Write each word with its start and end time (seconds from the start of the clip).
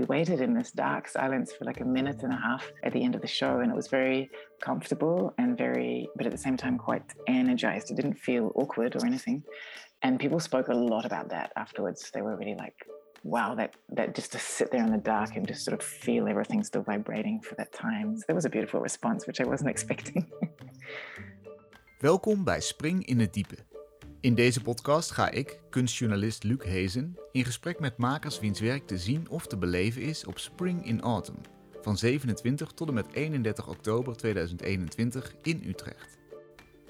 we 0.00 0.06
waited 0.06 0.40
in 0.40 0.54
this 0.54 0.70
dark 0.72 1.08
silence 1.08 1.52
for 1.52 1.66
like 1.66 1.80
a 1.80 1.84
minute 1.84 2.22
and 2.22 2.32
a 2.32 2.36
half 2.36 2.64
at 2.82 2.92
the 2.94 3.02
end 3.04 3.14
of 3.14 3.20
the 3.20 3.26
show, 3.26 3.60
and 3.60 3.70
it 3.70 3.74
was 3.74 3.88
very 3.88 4.30
comfortable 4.60 5.34
and 5.36 5.58
very, 5.58 6.08
but 6.16 6.24
at 6.24 6.32
the 6.32 6.38
same 6.38 6.56
time 6.56 6.78
quite 6.78 7.02
energized. 7.26 7.90
It 7.90 7.96
didn't 7.96 8.18
feel 8.18 8.50
awkward 8.54 8.96
or 8.96 9.04
anything, 9.04 9.42
and 10.02 10.18
people 10.18 10.40
spoke 10.40 10.68
a 10.68 10.74
lot 10.74 11.04
about 11.04 11.28
that 11.30 11.52
afterwards. 11.56 12.10
They 12.14 12.22
were 12.22 12.36
really 12.36 12.54
like, 12.54 12.78
"Wow, 13.24 13.54
that 13.56 13.74
that 13.96 14.14
just 14.14 14.32
to 14.32 14.38
sit 14.38 14.70
there 14.70 14.84
in 14.86 14.90
the 14.90 15.04
dark 15.14 15.36
and 15.36 15.46
just 15.46 15.64
sort 15.66 15.78
of 15.78 15.84
feel 15.86 16.28
everything 16.28 16.64
still 16.64 16.82
vibrating 16.82 17.40
for 17.42 17.54
that 17.56 17.72
time." 17.72 18.16
So 18.16 18.24
that 18.28 18.34
was 18.34 18.46
a 18.46 18.50
beautiful 18.56 18.80
response, 18.80 19.26
which 19.26 19.40
I 19.40 19.44
wasn't 19.44 19.70
expecting. 19.74 20.32
Welkom 21.98 22.44
bij 22.44 22.60
Spring 22.60 23.06
in 23.06 23.20
het 23.20 23.32
Diepe. 23.32 23.69
In 24.20 24.34
deze 24.34 24.62
podcast 24.62 25.10
ga 25.10 25.30
ik, 25.30 25.60
kunstjournalist 25.70 26.44
Luc 26.44 26.64
Hezen, 26.64 27.16
in 27.32 27.44
gesprek 27.44 27.80
met 27.80 27.96
makers 27.96 28.40
wiens 28.40 28.60
werk 28.60 28.86
te 28.86 28.98
zien 28.98 29.28
of 29.28 29.46
te 29.46 29.56
beleven 29.56 30.02
is 30.02 30.24
op 30.24 30.38
Spring 30.38 30.86
in 30.86 31.00
Autumn 31.00 31.40
van 31.82 31.98
27 31.98 32.72
tot 32.72 32.88
en 32.88 32.94
met 32.94 33.06
31 33.12 33.68
oktober 33.68 34.16
2021 34.16 35.34
in 35.42 35.62
Utrecht. 35.66 36.18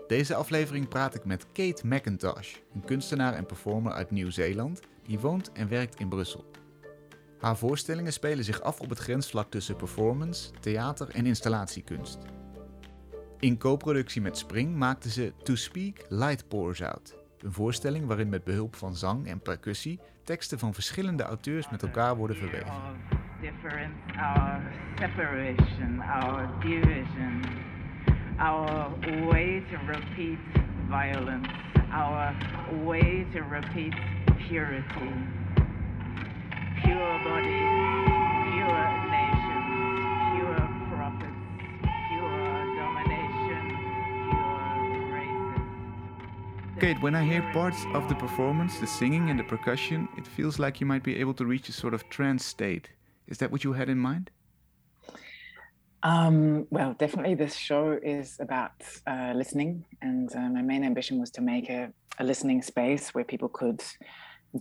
Deze 0.07 0.35
aflevering 0.35 0.89
praat 0.89 1.15
ik 1.15 1.25
met 1.25 1.47
Kate 1.53 1.87
McIntosh, 1.87 2.57
een 2.75 2.85
kunstenaar 2.85 3.35
en 3.35 3.47
performer 3.47 3.93
uit 3.93 4.11
Nieuw-Zeeland 4.11 4.81
die 5.03 5.19
woont 5.19 5.53
en 5.53 5.69
werkt 5.69 6.01
in 6.01 6.09
Brussel. 6.09 6.51
Haar 7.39 7.57
voorstellingen 7.57 8.13
spelen 8.13 8.45
zich 8.45 8.61
af 8.61 8.81
op 8.81 8.89
het 8.89 8.99
grensvlak 8.99 9.51
tussen 9.51 9.77
performance, 9.77 10.51
theater 10.61 11.09
en 11.09 11.27
installatiekunst. 11.27 12.19
In 13.39 13.59
co-productie 13.59 14.21
met 14.21 14.39
Spring 14.39 14.77
maakte 14.77 15.11
ze 15.11 15.33
To 15.43 15.55
Speak 15.55 16.07
Light 16.09 16.49
Pours 16.49 16.83
Out, 16.83 17.20
een 17.43 17.53
voorstelling 17.53 18.07
waarin 18.07 18.29
met 18.29 18.45
behulp 18.45 18.77
van 18.77 18.95
zang 18.97 19.27
en 19.27 19.41
percussie 19.41 20.01
teksten 20.25 20.59
van 20.59 20.75
verschillende 20.75 21.23
auteurs 21.23 21.71
met 21.71 21.83
elkaar 21.83 22.17
worden 22.17 22.37
verweven. 22.37 22.73
Our 24.17 24.61
separation, 24.99 26.01
our 26.01 26.49
division, 26.61 27.43
our 28.39 28.91
way 29.27 29.63
to 29.71 29.77
repeat 29.87 30.39
violence, 30.89 31.49
our 31.93 32.35
way 32.85 33.27
to 33.33 33.41
repeat 33.51 33.95
purity, 34.49 35.13
pure 36.83 37.21
bodies, 37.25 37.50
Kate, 46.81 47.03
when 47.03 47.15
I 47.15 47.23
hear 47.23 47.43
parts 47.53 47.85
of 47.93 48.09
the 48.09 48.15
performance, 48.15 48.79
the 48.79 48.87
singing 48.87 49.29
and 49.29 49.39
the 49.39 49.45
percussion, 49.45 50.09
it 50.17 50.27
feels 50.27 50.59
like 50.59 50.81
you 50.81 50.87
might 50.87 51.03
be 51.03 51.15
able 51.21 51.35
to 51.35 51.45
reach 51.45 51.69
a 51.69 51.73
sort 51.73 51.93
of 51.93 52.09
trance 52.09 52.43
state. 52.43 52.89
Is 53.29 53.37
that 53.37 53.53
what 53.53 53.65
you 53.65 53.75
had 53.75 53.91
in 53.91 53.99
mind? 53.99 54.31
Um, 56.03 56.67
well, 56.71 56.95
definitely, 56.99 57.35
this 57.35 57.55
show 57.55 57.99
is 58.03 58.39
about 58.41 58.73
uh, 59.07 59.35
listening, 59.37 59.85
and 60.01 60.35
uh, 60.35 60.49
my 60.49 60.63
main 60.63 60.83
ambition 60.83 61.21
was 61.21 61.31
to 61.33 61.43
make 61.43 61.69
a, 61.69 61.93
a, 62.19 62.25
listening 62.25 62.63
space 62.63 63.11
where 63.11 63.25
people 63.25 63.51
could 63.51 63.83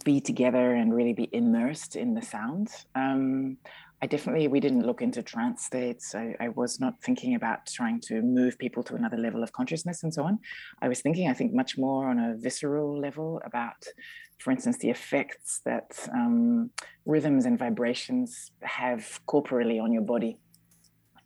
be 0.03 0.19
together 0.19 0.75
and 0.75 0.93
really 0.93 1.13
be 1.13 1.29
immersed 1.31 1.95
in 1.95 2.15
the 2.15 2.21
sound. 2.21 2.67
Um, 2.95 3.55
I 4.01 4.07
definitely, 4.07 4.47
we 4.47 4.61
didn't 4.61 4.85
look 4.85 5.01
into 5.01 5.21
trance 5.21 5.65
states. 5.65 6.15
I, 6.15 6.35
I, 6.39 6.49
was 6.49 6.79
not 6.79 7.01
thinking 7.01 7.35
about 7.35 7.65
trying 7.67 7.99
to 8.01 8.21
move 8.21 8.57
people 8.57 8.81
to 8.83 8.95
another 8.95 9.17
level 9.17 9.43
of 9.43 9.51
consciousness 9.51 10.03
and 10.03 10.13
so 10.13 10.23
on. 10.23 10.39
I 10.81 10.87
was 10.87 11.01
thinking, 11.01 11.27
I 11.27 11.33
think, 11.33 11.53
much 11.53 11.77
more 11.77 12.09
on 12.09 12.17
a 12.17 12.35
visceral 12.37 12.97
level 12.97 13.41
about, 13.43 13.85
for 14.37 14.51
instance, 14.51 14.77
the 14.77 14.89
effects 14.89 15.59
that 15.65 16.07
um, 16.13 16.71
rhythms 17.05 17.45
and 17.45 17.59
vibrations 17.59 18.51
have 18.61 19.19
corporally 19.25 19.79
on 19.79 19.91
your 19.91 20.03
body 20.03 20.37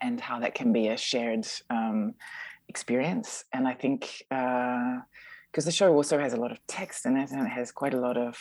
and 0.02 0.20
how 0.20 0.40
that 0.40 0.56
can 0.56 0.74
be 0.74 0.88
a 0.88 0.98
shared 0.98 1.48
um, 1.70 2.16
experience. 2.70 3.46
And 3.54 3.68
I 3.68 3.76
think, 3.76 4.24
because 4.30 5.66
uh, 5.66 5.66
the 5.66 5.72
show 5.72 5.94
also 5.94 6.18
has 6.18 6.34
a 6.34 6.38
lot 6.38 6.52
of 6.52 6.58
text 6.68 7.06
in 7.06 7.18
it 7.18 7.30
and 7.30 7.46
it 7.46 7.50
has 7.50 7.72
quite 7.72 7.94
a 7.94 8.00
lot 8.00 8.18
of 8.18 8.36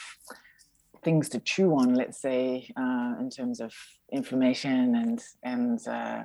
things 1.03 1.29
to 1.31 1.41
chew 1.41 1.73
on, 1.73 1.95
let's 1.95 2.21
say, 2.21 2.71
uh, 2.77 3.15
in 3.21 3.31
terms 3.31 3.61
of 3.61 3.73
information 4.13 4.95
and 4.95 5.23
and 5.43 5.87
uh, 5.89 6.23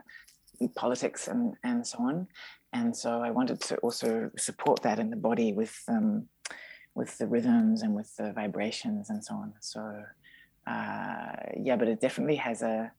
politics 0.75 1.27
and 1.27 1.55
and 1.63 1.85
so 1.85 1.99
on. 1.99 2.27
And 2.73 2.95
so 2.95 3.21
I 3.21 3.31
wanted 3.31 3.61
to 3.61 3.77
also 3.77 4.29
support 4.37 4.81
that 4.83 4.99
in 4.99 5.09
the 5.09 5.15
body 5.15 5.53
with 5.53 5.75
um, 5.87 6.27
with 6.95 7.17
the 7.17 7.27
rhythms 7.27 7.81
and 7.81 7.93
with 7.95 8.15
the 8.17 8.33
vibrations 8.33 9.09
and 9.09 9.23
so 9.23 9.35
on. 9.35 9.53
So 9.59 10.03
uh, 10.67 11.31
yeah, 11.59 11.75
but 11.75 11.87
it 11.87 12.01
definitely 12.01 12.35
has 12.35 12.61
a. 12.61 12.91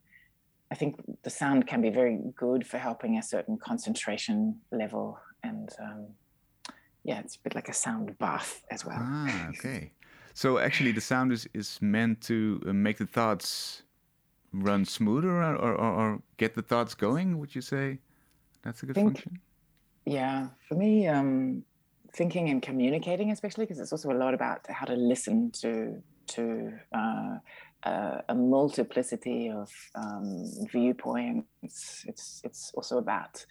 I 0.71 0.75
think 0.75 0.97
the 1.23 1.31
sound 1.31 1.67
can 1.67 1.81
be 1.81 1.91
very 1.91 2.19
good 2.37 2.67
for 2.67 2.79
helping 2.79 3.17
a 3.17 3.23
certain 3.23 3.57
concentration 3.57 4.61
level, 4.71 5.19
and 5.43 5.69
um, 5.81 6.07
yeah, 7.05 7.21
it's 7.21 7.37
a 7.37 7.41
bit 7.41 7.55
like 7.55 7.69
a 7.69 7.75
sound 7.75 8.19
bath 8.19 8.63
as 8.71 8.85
well. 8.85 8.99
Ah, 9.01 9.49
okay. 9.51 9.93
So 10.39 10.59
actually, 10.59 10.93
the 10.93 11.01
sound 11.01 11.33
is 11.33 11.49
is 11.53 11.83
meant 11.83 12.21
to 12.31 12.63
uh, 12.69 12.73
make 12.73 12.99
the 12.99 13.07
thoughts 13.07 13.83
run 14.53 14.85
smoother 14.85 15.43
or, 15.43 15.57
or, 15.57 15.75
or, 15.75 16.23
get 16.37 16.55
the 16.55 16.63
thoughts 16.63 16.95
going. 16.95 17.39
Would 17.41 17.57
you 17.57 17.61
say 17.61 17.99
that's 18.63 18.85
a 18.85 18.87
good 18.87 18.95
Think, 18.95 19.09
function? 19.09 19.41
Yeah, 20.05 20.47
for 20.69 20.77
me, 20.77 21.09
um, 21.09 21.65
thinking 22.13 22.51
and 22.51 22.63
communicating, 22.63 23.33
especially 23.33 23.65
because 23.65 23.81
it's 23.81 23.91
also 23.91 24.13
a 24.13 24.19
lot 24.25 24.33
about 24.33 24.61
how 24.71 24.87
to 24.87 24.95
listen 24.95 25.51
to 25.63 26.01
to 26.35 26.73
uh, 26.93 27.39
uh, 27.83 28.21
a 28.29 28.35
multiplicity 28.37 29.51
of 29.51 29.69
um, 29.97 30.45
viewpoints. 30.71 32.05
It's 32.07 32.43
it's 32.45 32.71
also 32.77 32.99
about 32.99 33.45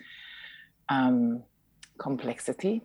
um, 0.87 1.43
complexity 1.97 2.81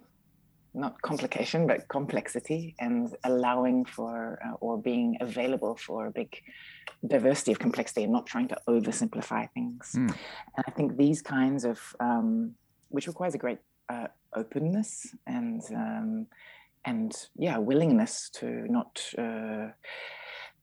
not 0.75 1.01
complication, 1.03 1.67
but 1.67 1.89
complexity 1.89 2.75
and 2.79 3.15
allowing 3.25 3.85
for 3.85 4.39
uh, 4.45 4.55
or 4.61 4.79
being 4.79 5.17
available 5.21 5.77
for 5.77 6.07
a 6.07 6.11
big 6.11 6.41
diversity 7.07 7.53
of 7.53 7.59
complexity 7.59 8.05
and 8.05 8.13
not 8.13 8.27
trying 8.27 8.49
to 8.49 8.57
oversimplify 8.69 9.49
things. 9.53 9.93
Mm. 9.97 10.15
And 10.57 10.65
I 10.67 10.71
think 10.71 10.97
these 10.97 11.21
kinds 11.21 11.65
of, 11.65 11.79
um, 12.01 12.55
which 12.89 13.07
requires 13.07 13.35
a 13.35 13.39
great 13.39 13.59
uh, 13.89 14.09
openness 14.35 15.15
and, 15.27 15.63
um, 15.75 16.27
and 16.85 17.15
yeah, 17.37 17.59
willingness 17.59 18.31
to 18.31 18.47
not, 18.71 19.03
uh, 19.19 19.69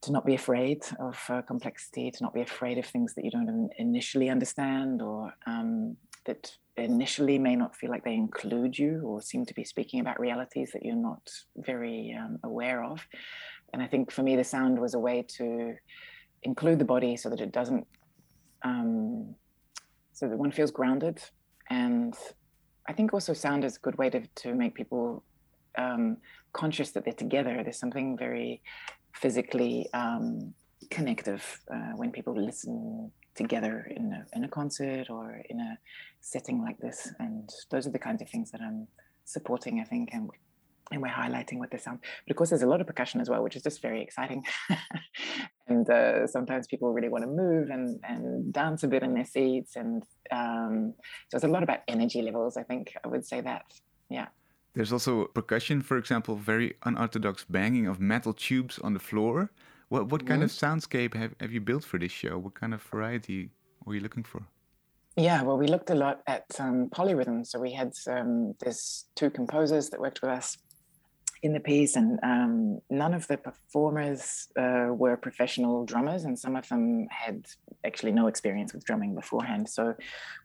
to 0.01 0.11
not 0.11 0.25
be 0.25 0.33
afraid 0.33 0.83
of 0.99 1.21
uh, 1.29 1.41
complexity, 1.41 2.09
to 2.09 2.23
not 2.23 2.33
be 2.33 2.41
afraid 2.41 2.77
of 2.77 2.85
things 2.85 3.13
that 3.15 3.25
you 3.25 3.31
don't 3.31 3.71
initially 3.77 4.29
understand 4.29 5.01
or 5.01 5.33
um, 5.45 5.97
that 6.25 6.55
initially 6.79 7.37
may 7.37 7.55
not 7.55 7.75
feel 7.75 7.89
like 7.89 8.03
they 8.03 8.13
include 8.13 8.77
you 8.77 9.01
or 9.05 9.21
seem 9.21 9.45
to 9.45 9.53
be 9.53 9.63
speaking 9.63 9.99
about 9.99 10.19
realities 10.19 10.71
that 10.73 10.83
you're 10.83 10.95
not 10.95 11.29
very 11.57 12.15
um, 12.19 12.39
aware 12.43 12.83
of. 12.83 13.05
And 13.73 13.81
I 13.81 13.87
think 13.87 14.11
for 14.11 14.23
me, 14.23 14.35
the 14.35 14.43
sound 14.43 14.79
was 14.79 14.93
a 14.93 14.99
way 14.99 15.25
to 15.37 15.75
include 16.43 16.79
the 16.79 16.85
body 16.85 17.15
so 17.17 17.29
that 17.29 17.41
it 17.41 17.51
doesn't, 17.51 17.85
um, 18.63 19.35
so 20.13 20.27
that 20.27 20.37
one 20.37 20.51
feels 20.51 20.71
grounded. 20.71 21.19
And 21.69 22.15
I 22.87 22.93
think 22.93 23.13
also 23.13 23.33
sound 23.33 23.63
is 23.63 23.77
a 23.77 23.79
good 23.79 23.97
way 23.97 24.09
to, 24.09 24.21
to 24.37 24.55
make 24.55 24.73
people 24.73 25.23
um, 25.77 26.17
conscious 26.53 26.91
that 26.91 27.05
they're 27.05 27.13
together. 27.13 27.61
There's 27.63 27.79
something 27.79 28.17
very 28.17 28.61
physically 29.13 29.87
um, 29.93 30.53
connective 30.89 31.61
uh, 31.71 31.93
when 31.95 32.11
people 32.11 32.35
listen 32.35 33.11
together 33.39 33.75
in 33.99 34.05
a, 34.17 34.21
in 34.35 34.43
a 34.43 34.51
concert 34.59 35.05
or 35.09 35.41
in 35.49 35.59
a 35.59 35.71
setting 36.21 36.61
like 36.67 36.77
this. 36.85 36.99
And 37.19 37.49
those 37.71 37.87
are 37.87 37.93
the 37.97 38.05
kinds 38.07 38.21
of 38.21 38.29
things 38.29 38.51
that 38.51 38.61
I'm 38.61 38.87
supporting, 39.25 39.79
I 39.79 39.85
think, 39.85 40.09
and 40.13 40.29
and 40.91 41.03
we're 41.03 41.19
highlighting 41.23 41.59
with 41.59 41.69
the 41.69 41.77
sound. 41.77 41.99
But 42.25 42.31
of 42.31 42.37
course, 42.37 42.49
there's 42.49 42.63
a 42.63 42.71
lot 42.73 42.81
of 42.81 42.87
percussion 42.87 43.21
as 43.21 43.29
well, 43.29 43.43
which 43.43 43.55
is 43.55 43.61
just 43.61 43.79
very 43.79 44.01
exciting. 44.01 44.43
and 45.67 45.87
uh, 45.87 46.25
sometimes 46.25 46.65
people 46.65 46.91
really 46.93 47.09
want 47.09 47.23
to 47.25 47.29
move 47.29 47.69
and, 47.69 47.99
and 48.09 48.51
dance 48.51 48.81
a 48.81 48.87
bit 48.87 49.03
in 49.03 49.13
their 49.13 49.29
seats. 49.35 49.75
And 49.75 50.01
um, 50.31 50.95
so 51.29 51.35
it's 51.37 51.43
a 51.43 51.53
lot 51.55 51.61
about 51.61 51.81
energy 51.87 52.23
levels, 52.23 52.57
I 52.57 52.63
think 52.63 52.95
I 53.05 53.07
would 53.07 53.23
say 53.23 53.39
that. 53.41 53.65
Yeah. 54.09 54.29
There's 54.73 54.91
also 54.91 55.25
percussion, 55.25 55.81
for 55.81 55.97
example, 55.97 56.35
very 56.35 56.73
unorthodox 56.83 57.45
banging 57.47 57.85
of 57.85 57.99
metal 57.99 58.33
tubes 58.33 58.79
on 58.79 58.93
the 58.95 59.03
floor. 59.09 59.51
What 59.89 60.07
what 60.11 60.25
kind 60.25 60.41
mm-hmm. 60.41 60.43
of 60.43 60.51
soundscape 60.51 61.13
have, 61.15 61.33
have 61.39 61.51
you 61.51 61.61
built 61.61 61.83
for 61.83 61.99
this 61.99 62.11
show? 62.11 62.37
What 62.37 62.53
kind 62.53 62.73
of 62.73 62.81
variety 62.81 63.49
were 63.85 63.95
you 63.95 64.01
looking 64.01 64.23
for? 64.23 64.43
Yeah, 65.15 65.41
well, 65.41 65.57
we 65.57 65.67
looked 65.67 65.89
a 65.89 65.95
lot 65.95 66.21
at 66.27 66.45
um, 66.59 66.89
polyrhythms. 66.89 67.47
So 67.47 67.59
we 67.59 67.73
had 67.73 67.93
um, 68.07 68.53
there's 68.59 69.05
two 69.15 69.29
composers 69.29 69.89
that 69.89 69.99
worked 69.99 70.21
with 70.21 70.31
us 70.31 70.57
in 71.41 71.53
the 71.53 71.59
piece, 71.59 71.95
and 71.95 72.19
um, 72.23 72.79
none 72.89 73.13
of 73.13 73.27
the 73.27 73.37
performers 73.37 74.47
uh, 74.57 74.87
were 74.89 75.15
professional 75.15 75.85
drummers, 75.85 76.25
and 76.25 76.37
some 76.37 76.55
of 76.55 76.67
them 76.67 77.07
had 77.09 77.45
actually 77.85 78.11
no 78.11 78.27
experience 78.27 78.73
with 78.73 78.83
drumming 78.83 79.15
beforehand. 79.15 79.69
So 79.69 79.95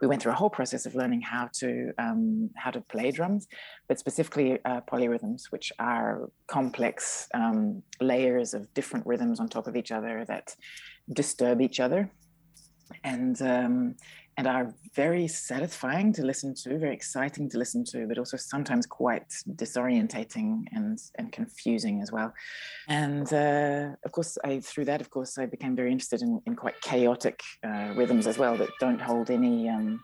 we 0.00 0.06
went 0.06 0.22
through 0.22 0.32
a 0.32 0.36
whole 0.36 0.50
process 0.50 0.86
of 0.86 0.94
learning 0.94 1.22
how 1.22 1.48
to 1.60 1.92
um, 1.98 2.50
how 2.56 2.70
to 2.70 2.80
play 2.80 3.10
drums, 3.10 3.48
but 3.88 3.98
specifically 3.98 4.58
uh, 4.64 4.80
polyrhythms, 4.82 5.50
which 5.50 5.72
are 5.78 6.30
complex 6.46 7.28
um, 7.34 7.82
layers 8.00 8.54
of 8.54 8.72
different 8.74 9.06
rhythms 9.06 9.40
on 9.40 9.48
top 9.48 9.66
of 9.66 9.76
each 9.76 9.90
other 9.90 10.24
that 10.26 10.54
disturb 11.12 11.60
each 11.60 11.80
other 11.80 12.10
and 13.02 13.40
um, 13.42 13.96
and 14.36 14.48
are 14.48 14.74
very 14.94 15.28
satisfying 15.28 16.12
to 16.12 16.22
listen 16.24 16.54
to, 16.54 16.76
very 16.76 16.94
exciting 16.94 17.48
to 17.48 17.58
listen 17.58 17.84
to, 17.84 18.06
but 18.06 18.18
also 18.18 18.36
sometimes 18.36 18.84
quite 18.86 19.28
disorientating 19.54 20.64
and 20.72 20.98
and 21.18 21.32
confusing 21.32 22.02
as 22.02 22.10
well. 22.10 22.32
And 22.88 23.32
uh, 23.32 23.96
of 24.04 24.12
course, 24.12 24.36
I 24.44 24.60
through 24.60 24.86
that, 24.86 25.00
of 25.00 25.10
course, 25.10 25.38
I 25.38 25.46
became 25.46 25.76
very 25.76 25.92
interested 25.92 26.22
in, 26.22 26.40
in 26.46 26.56
quite 26.56 26.80
chaotic 26.80 27.40
uh, 27.64 27.92
rhythms 27.96 28.26
as 28.26 28.38
well 28.38 28.56
that 28.56 28.70
don't 28.80 29.00
hold 29.00 29.30
any 29.30 29.68
um, 29.68 30.00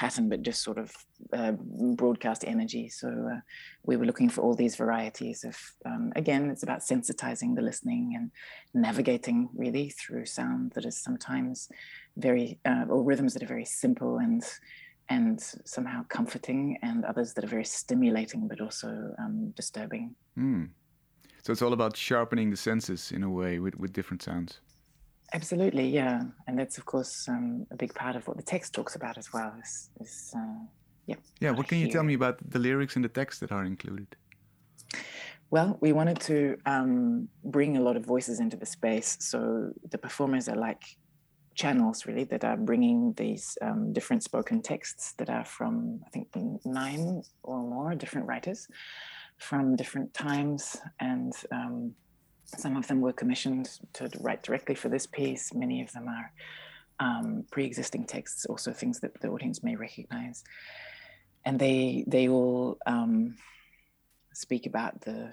pattern, 0.00 0.28
but 0.28 0.42
just 0.42 0.62
sort 0.62 0.78
of 0.78 0.90
uh, 1.32 1.52
broadcast 1.52 2.44
energy. 2.46 2.88
So 2.88 3.08
uh, 3.08 3.40
we 3.84 3.96
were 3.96 4.06
looking 4.06 4.30
for 4.30 4.40
all 4.40 4.54
these 4.54 4.76
varieties 4.76 5.44
of, 5.44 5.56
um, 5.84 6.12
again, 6.16 6.50
it's 6.50 6.62
about 6.62 6.80
sensitizing 6.80 7.54
the 7.54 7.62
listening 7.62 8.14
and 8.16 8.30
navigating 8.72 9.50
really 9.54 9.90
through 9.90 10.24
sound 10.24 10.72
that 10.74 10.86
is 10.86 10.96
sometimes 10.96 11.68
very, 12.20 12.58
uh, 12.64 12.84
or 12.88 13.02
rhythms 13.02 13.34
that 13.34 13.42
are 13.42 13.46
very 13.46 13.64
simple 13.64 14.18
and 14.18 14.42
and 15.08 15.40
somehow 15.64 16.04
comforting, 16.08 16.78
and 16.82 17.04
others 17.04 17.34
that 17.34 17.42
are 17.42 17.48
very 17.48 17.64
stimulating 17.64 18.46
but 18.46 18.60
also 18.60 19.12
um, 19.18 19.52
disturbing. 19.56 20.14
Mm. 20.38 20.68
So 21.42 21.52
it's 21.52 21.62
all 21.62 21.72
about 21.72 21.96
sharpening 21.96 22.50
the 22.50 22.56
senses 22.56 23.10
in 23.10 23.22
a 23.24 23.30
way 23.30 23.58
with, 23.58 23.76
with 23.76 23.92
different 23.92 24.22
sounds. 24.22 24.60
Absolutely, 25.32 25.88
yeah, 25.88 26.22
and 26.46 26.58
that's 26.58 26.78
of 26.78 26.84
course 26.84 27.28
um, 27.28 27.66
a 27.70 27.76
big 27.76 27.92
part 27.94 28.14
of 28.16 28.26
what 28.28 28.36
the 28.36 28.42
text 28.42 28.72
talks 28.74 28.94
about 28.94 29.18
as 29.18 29.32
well. 29.32 29.52
Is, 29.62 29.90
is 30.00 30.34
uh, 30.36 30.64
yeah. 31.06 31.16
Yeah. 31.40 31.50
What 31.50 31.66
can 31.68 31.78
you 31.78 31.88
tell 31.90 32.04
me 32.04 32.14
about 32.14 32.38
the 32.48 32.58
lyrics 32.58 32.96
and 32.96 33.04
the 33.04 33.08
text 33.08 33.40
that 33.40 33.52
are 33.52 33.64
included? 33.64 34.16
Well, 35.50 35.78
we 35.80 35.92
wanted 35.92 36.20
to 36.20 36.56
um, 36.66 37.28
bring 37.44 37.76
a 37.76 37.80
lot 37.80 37.96
of 37.96 38.04
voices 38.04 38.38
into 38.38 38.56
the 38.56 38.66
space, 38.66 39.16
so 39.20 39.72
the 39.90 39.98
performers 39.98 40.48
are 40.48 40.56
like 40.56 40.82
channels 41.62 42.06
really 42.06 42.24
that 42.24 42.44
are 42.44 42.56
bringing 42.56 43.12
these 43.14 43.46
um, 43.60 43.92
different 43.92 44.22
spoken 44.22 44.62
texts 44.62 45.12
that 45.18 45.28
are 45.28 45.44
from 45.44 46.00
I 46.06 46.08
think 46.10 46.28
nine 46.64 47.22
or 47.42 47.58
more 47.74 47.94
different 47.94 48.26
writers 48.26 48.60
from 49.48 49.76
different 49.76 50.14
times 50.14 50.76
and 50.98 51.32
um, 51.52 51.94
some 52.44 52.76
of 52.76 52.86
them 52.88 53.00
were 53.00 53.12
commissioned 53.12 53.68
to 53.92 54.10
write 54.20 54.42
directly 54.42 54.74
for 54.74 54.88
this 54.88 55.06
piece. 55.06 55.54
Many 55.54 55.82
of 55.82 55.92
them 55.92 56.06
are 56.08 56.32
um, 56.98 57.44
pre-existing 57.50 58.04
texts, 58.06 58.44
also 58.46 58.72
things 58.72 59.00
that 59.00 59.20
the 59.20 59.28
audience 59.28 59.62
may 59.62 59.76
recognize. 59.76 60.42
And 61.44 61.58
they 61.58 62.04
they 62.06 62.28
all 62.28 62.78
um, 62.86 63.36
speak 64.34 64.66
about 64.66 65.00
the 65.02 65.32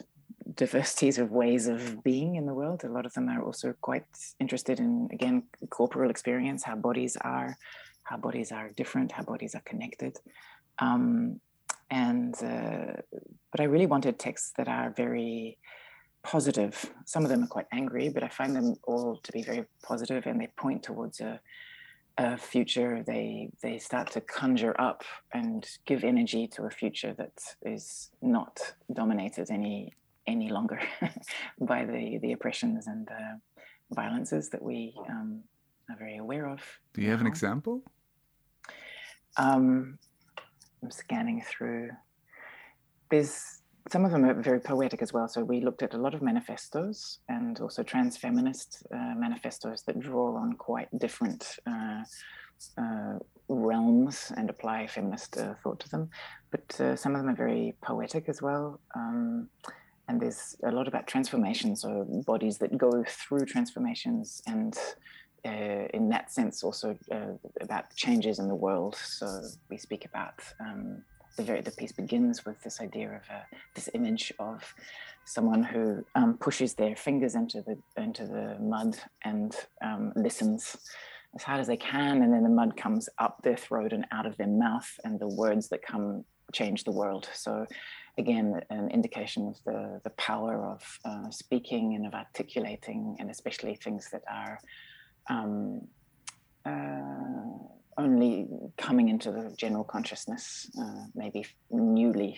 diversities 0.56 1.18
of 1.18 1.32
ways 1.32 1.68
of 1.68 2.04
being 2.04 2.36
in 2.36 2.46
the 2.46 2.54
world. 2.54 2.84
A 2.84 2.90
lot 2.90 3.06
of 3.06 3.14
them 3.14 3.30
are 3.30 3.42
also 3.42 3.74
quite 3.82 4.06
interested 4.40 4.80
in, 4.80 5.10
again, 5.12 5.44
corporal 5.70 6.10
experience, 6.10 6.64
how 6.64 6.76
bodies 6.76 7.18
are, 7.22 7.58
how 8.04 8.18
bodies 8.18 8.52
are 8.52 8.70
different, 8.70 9.12
how 9.12 9.24
bodies 9.24 9.56
are 9.56 9.62
connected. 9.62 10.18
Um, 10.80 11.40
and 11.90 12.36
uh, 12.44 13.02
but 13.52 13.62
I 13.62 13.66
really 13.66 13.86
wanted 13.86 14.20
texts 14.20 14.54
that 14.58 14.68
are 14.68 14.94
very 14.96 15.58
positive. 16.24 16.94
Some 17.06 17.24
of 17.24 17.30
them 17.30 17.44
are 17.44 17.48
quite 17.48 17.68
angry, 17.72 18.10
but 18.10 18.24
I 18.24 18.28
find 18.28 18.56
them 18.56 18.76
all 18.84 19.18
to 19.24 19.32
be 19.32 19.42
very 19.42 19.66
positive 19.84 20.26
and 20.26 20.42
they 20.42 20.48
point 20.58 20.84
towards 20.84 21.22
a, 21.22 21.40
a 22.18 22.38
future. 22.38 23.04
They 23.06 23.50
they 23.62 23.78
start 23.78 24.12
to 24.12 24.22
conjure 24.22 24.76
up 24.80 25.04
and 25.34 25.66
give 25.86 26.04
energy 26.04 26.48
to 26.48 26.64
a 26.64 26.70
future 26.70 27.14
that 27.18 27.40
is 27.62 28.10
not 28.22 28.60
dominated 28.94 29.50
any 29.50 29.94
any 30.28 30.50
longer 30.50 30.80
by 31.62 31.86
the 31.86 32.20
the 32.22 32.34
oppressions 32.34 32.88
and 32.88 33.08
uh, 33.10 33.36
violences 33.92 34.50
that 34.50 34.62
we 34.62 34.94
um, 35.10 35.42
are 35.90 35.98
very 35.98 36.18
aware 36.18 36.48
of. 36.48 36.62
Do 36.94 37.02
you 37.02 37.10
have 37.10 37.22
an 37.22 37.28
example? 37.28 37.82
Um, 39.38 39.98
I'm 40.84 40.92
scanning 40.92 41.42
through. 41.42 41.90
There's 43.10 43.62
some 43.90 44.04
of 44.04 44.12
them 44.12 44.26
are 44.26 44.34
very 44.42 44.60
poetic 44.60 45.02
as 45.02 45.14
well. 45.14 45.28
So 45.28 45.44
we 45.44 45.62
looked 45.62 45.82
at 45.82 45.94
a 45.94 45.98
lot 45.98 46.14
of 46.14 46.22
manifestos 46.22 47.20
and 47.30 47.60
also 47.62 47.84
trans 47.84 48.18
feminist 48.18 48.86
uh, 48.94 49.14
manifestos 49.16 49.84
that 49.84 50.00
draw 50.00 50.36
on 50.36 50.54
quite 50.54 50.90
different 50.98 51.58
uh, 51.66 52.04
uh, 52.78 53.20
realms 53.48 54.34
and 54.36 54.50
apply 54.50 54.88
feminist 54.88 55.38
uh, 55.38 55.54
thought 55.64 55.80
to 55.80 55.90
them. 55.90 56.10
But 56.52 56.82
uh, 56.82 56.96
some 56.96 57.16
of 57.16 57.22
them 57.22 57.30
are 57.30 57.36
very 57.36 57.76
poetic 57.82 58.28
as 58.28 58.42
well. 58.42 58.82
Um, 58.96 59.50
and 60.08 60.22
there's 60.22 60.56
a 60.64 60.72
lot 60.72 60.88
about 60.88 61.08
transformation, 61.08 61.76
so 61.76 62.06
bodies 62.26 62.58
that 62.60 62.78
go 62.78 63.04
through 63.08 63.46
transformations 63.46 64.42
and 64.48 64.78
uh, 65.46 65.88
in 65.94 66.10
that 66.10 66.32
sense 66.32 66.64
also 66.64 66.98
about 67.62 67.94
changes 67.96 68.40
in 68.40 68.48
the 68.48 68.56
world. 68.56 68.96
So 68.96 69.42
we 69.70 69.78
speak 69.78 70.06
about 70.06 70.40
um, 70.60 71.04
the 71.38 71.44
very 71.44 71.62
the 71.62 71.72
piece 71.72 71.92
begins 71.92 72.46
with 72.46 72.62
this 72.64 72.82
idea 72.82 73.08
of 73.08 73.22
uh, 73.30 73.44
this 73.76 73.90
image 73.94 74.34
of 74.40 74.74
someone 75.26 75.64
who 75.64 76.04
um, 76.16 76.38
pushes 76.38 76.74
their 76.74 76.96
fingers 76.96 77.36
into 77.36 77.62
the 77.62 77.78
into 78.02 78.26
the 78.26 78.58
mud 78.60 78.98
and 79.24 79.56
um, 79.82 80.14
listens 80.16 80.78
as 81.36 81.44
hard 81.44 81.60
as 81.60 81.68
they 81.68 81.78
can, 81.78 82.24
and 82.24 82.34
then 82.34 82.44
the 82.44 82.50
mud 82.50 82.76
comes 82.76 83.10
up 83.20 83.42
their 83.44 83.58
throat 83.58 83.94
and 83.94 84.06
out 84.12 84.26
of 84.26 84.36
their 84.38 84.48
mouth, 84.48 84.90
and 85.04 85.20
the 85.20 85.28
words 85.28 85.70
that 85.70 85.82
come 85.82 86.26
change 86.54 86.84
the 86.84 86.92
world. 86.92 87.30
So, 87.34 87.66
again, 88.18 88.62
an 88.70 88.90
indication 88.90 89.48
of 89.48 89.64
the 89.66 90.02
the 90.04 90.12
power 90.12 90.56
of 90.66 91.00
uh, 91.06 91.30
speaking 91.30 91.96
and 91.96 92.06
of 92.06 92.14
articulating, 92.14 93.16
and 93.20 93.30
especially 93.30 93.76
things 93.76 94.10
that 94.12 94.24
are. 94.30 94.60
Um, 95.30 95.88
uh, 96.66 97.68
only 97.98 98.48
coming 98.78 99.10
into 99.10 99.32
the 99.32 99.54
general 99.58 99.84
consciousness, 99.84 100.70
uh, 100.80 101.06
maybe 101.16 101.46
newly. 101.72 102.38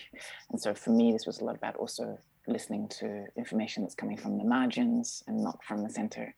And 0.52 0.60
so 0.60 0.74
for 0.74 0.92
me, 0.92 1.12
this 1.12 1.26
was 1.26 1.40
a 1.40 1.46
lot 1.46 1.56
about 1.56 1.76
also 1.76 2.18
listening 2.48 2.88
to 2.88 3.26
information 3.38 3.84
that's 3.84 3.96
coming 3.96 4.18
from 4.18 4.38
the 4.38 4.44
margins 4.44 5.24
and 5.28 5.44
not 5.44 5.64
from 5.64 5.84
the 5.84 5.90
center. 5.90 6.34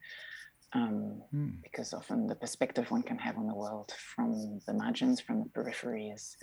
Um, 0.74 1.22
mm. 1.34 1.62
Because 1.62 1.94
often 1.94 2.28
the 2.28 2.36
perspective 2.36 2.90
one 2.90 3.04
can 3.04 3.18
have 3.20 3.38
on 3.38 3.48
the 3.48 3.54
world 3.54 3.94
from 4.16 4.62
the 4.66 4.74
margins, 4.74 5.20
from 5.20 5.44
the 5.44 5.50
periphery, 5.50 6.08
is, 6.08 6.38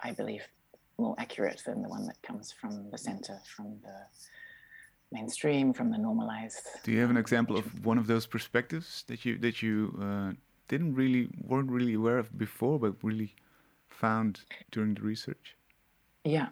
I 0.00 0.12
believe, 0.12 0.46
more 0.98 1.14
accurate 1.18 1.62
than 1.66 1.82
the 1.82 1.88
one 1.88 2.06
that 2.06 2.20
comes 2.22 2.52
from 2.52 2.90
the 2.90 2.98
center, 2.98 3.38
from 3.56 3.78
the 3.82 3.96
mainstream, 5.10 5.72
from 5.72 5.90
the 5.90 5.98
normalized. 5.98 6.66
Do 6.84 6.92
you 6.92 7.00
have 7.00 7.10
an 7.10 7.16
example 7.16 7.56
of 7.56 7.84
one 7.84 7.98
of 7.98 8.06
those 8.06 8.26
perspectives 8.26 9.04
that 9.08 9.24
you 9.24 9.38
that 9.38 9.62
you 9.62 9.98
uh, 10.00 10.32
didn't 10.68 10.94
really 10.94 11.28
weren't 11.40 11.70
really 11.70 11.94
aware 11.94 12.18
of 12.18 12.36
before, 12.38 12.78
but 12.78 12.94
really 13.02 13.34
found 13.88 14.40
during 14.70 14.94
the 14.94 15.02
research? 15.02 15.56
Yeah, 16.24 16.48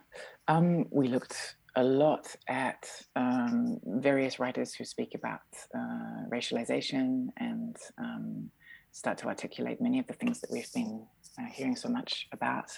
um, 0.49 0.87
we 0.91 1.09
looked 1.09 1.57
a 1.77 1.85
lot 1.85 2.35
at 2.49 2.91
um, 3.15 3.79
various 3.85 4.41
writers 4.41 4.75
who 4.75 4.85
speak 4.85 5.15
about 5.15 5.41
uh, 5.75 6.27
racialization 6.29 7.29
and 7.37 7.77
um, 7.99 8.51
start 8.91 9.19
to 9.19 9.27
articulate 9.29 9.81
many 9.81 9.99
of 10.01 10.07
the 10.07 10.13
things 10.15 10.41
that 10.41 10.51
we've 10.51 10.73
been 10.75 11.07
uh, 11.39 11.47
hearing 11.53 11.77
so 11.77 11.89
much 11.89 12.27
about 12.33 12.71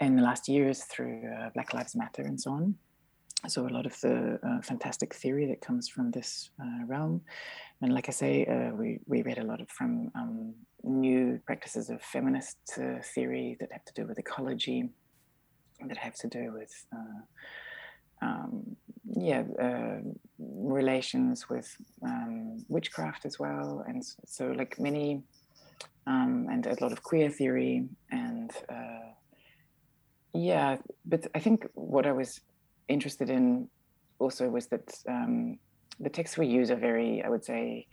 in 0.00 0.16
the 0.16 0.22
last 0.22 0.48
years 0.48 0.84
through 0.84 1.22
uh, 1.26 1.50
Black 1.54 1.72
Lives 1.74 1.96
Matter 1.96 2.22
and 2.22 2.40
so 2.40 2.52
on. 2.52 2.74
So 3.48 3.66
a 3.66 3.68
lot 3.68 3.86
of 3.86 3.98
the 4.00 4.38
uh, 4.42 4.60
fantastic 4.62 5.14
theory 5.14 5.46
that 5.46 5.60
comes 5.60 5.88
from 5.88 6.10
this 6.10 6.50
uh, 6.60 6.84
realm, 6.86 7.20
and 7.80 7.92
like 7.92 8.08
I 8.08 8.12
say, 8.12 8.44
uh, 8.46 8.74
we 8.74 8.98
we 9.06 9.22
read 9.22 9.38
a 9.38 9.44
lot 9.44 9.60
of 9.60 9.68
from 9.68 10.10
um, 10.14 10.54
new 10.82 11.38
practices 11.46 11.90
of 11.90 12.02
feminist 12.02 12.56
uh, 12.78 13.00
theory 13.14 13.56
that 13.60 13.70
have 13.70 13.84
to 13.84 13.92
do 13.94 14.06
with 14.06 14.18
ecology, 14.18 14.88
that 15.86 15.98
have 15.98 16.14
to 16.14 16.28
do 16.28 16.52
with 16.54 16.72
uh, 16.92 18.26
um, 18.26 18.76
yeah 19.04 19.44
relations 20.38 21.48
with 21.48 21.68
um, 22.02 22.64
witchcraft 22.68 23.26
as 23.26 23.38
well, 23.38 23.84
and 23.86 24.02
so 24.24 24.46
like 24.46 24.80
many 24.80 25.22
um, 26.06 26.48
and 26.50 26.66
a 26.66 26.76
lot 26.80 26.90
of 26.92 27.02
queer 27.02 27.30
theory 27.30 27.86
and 28.10 28.50
yeah, 30.36 30.78
but 31.04 31.26
I 31.34 31.40
think 31.40 31.66
what 31.74 32.06
I 32.06 32.12
was 32.12 32.40
interested 32.88 33.30
in 33.30 33.68
also 34.18 34.48
was 34.48 34.66
that 34.68 34.94
um, 35.08 35.58
the 36.00 36.10
texts 36.10 36.38
we 36.38 36.46
use 36.46 36.70
are 36.70 36.76
very, 36.76 37.22
I 37.22 37.28
would 37.28 37.44
say, 37.44 37.86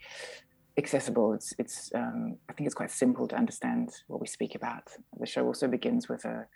accessible. 0.76 1.32
It's, 1.32 1.54
it's 1.58 1.90
um, 1.94 2.36
I 2.48 2.52
think 2.52 2.66
it's 2.66 2.74
quite 2.74 2.90
simple 2.90 3.28
to 3.28 3.36
understand 3.36 3.90
what 4.08 4.20
we 4.20 4.26
speak 4.26 4.54
about. 4.54 4.84
The 5.18 5.26
show 5.26 5.46
also 5.46 5.68
begins 5.68 6.08
with 6.08 6.24
a 6.24 6.46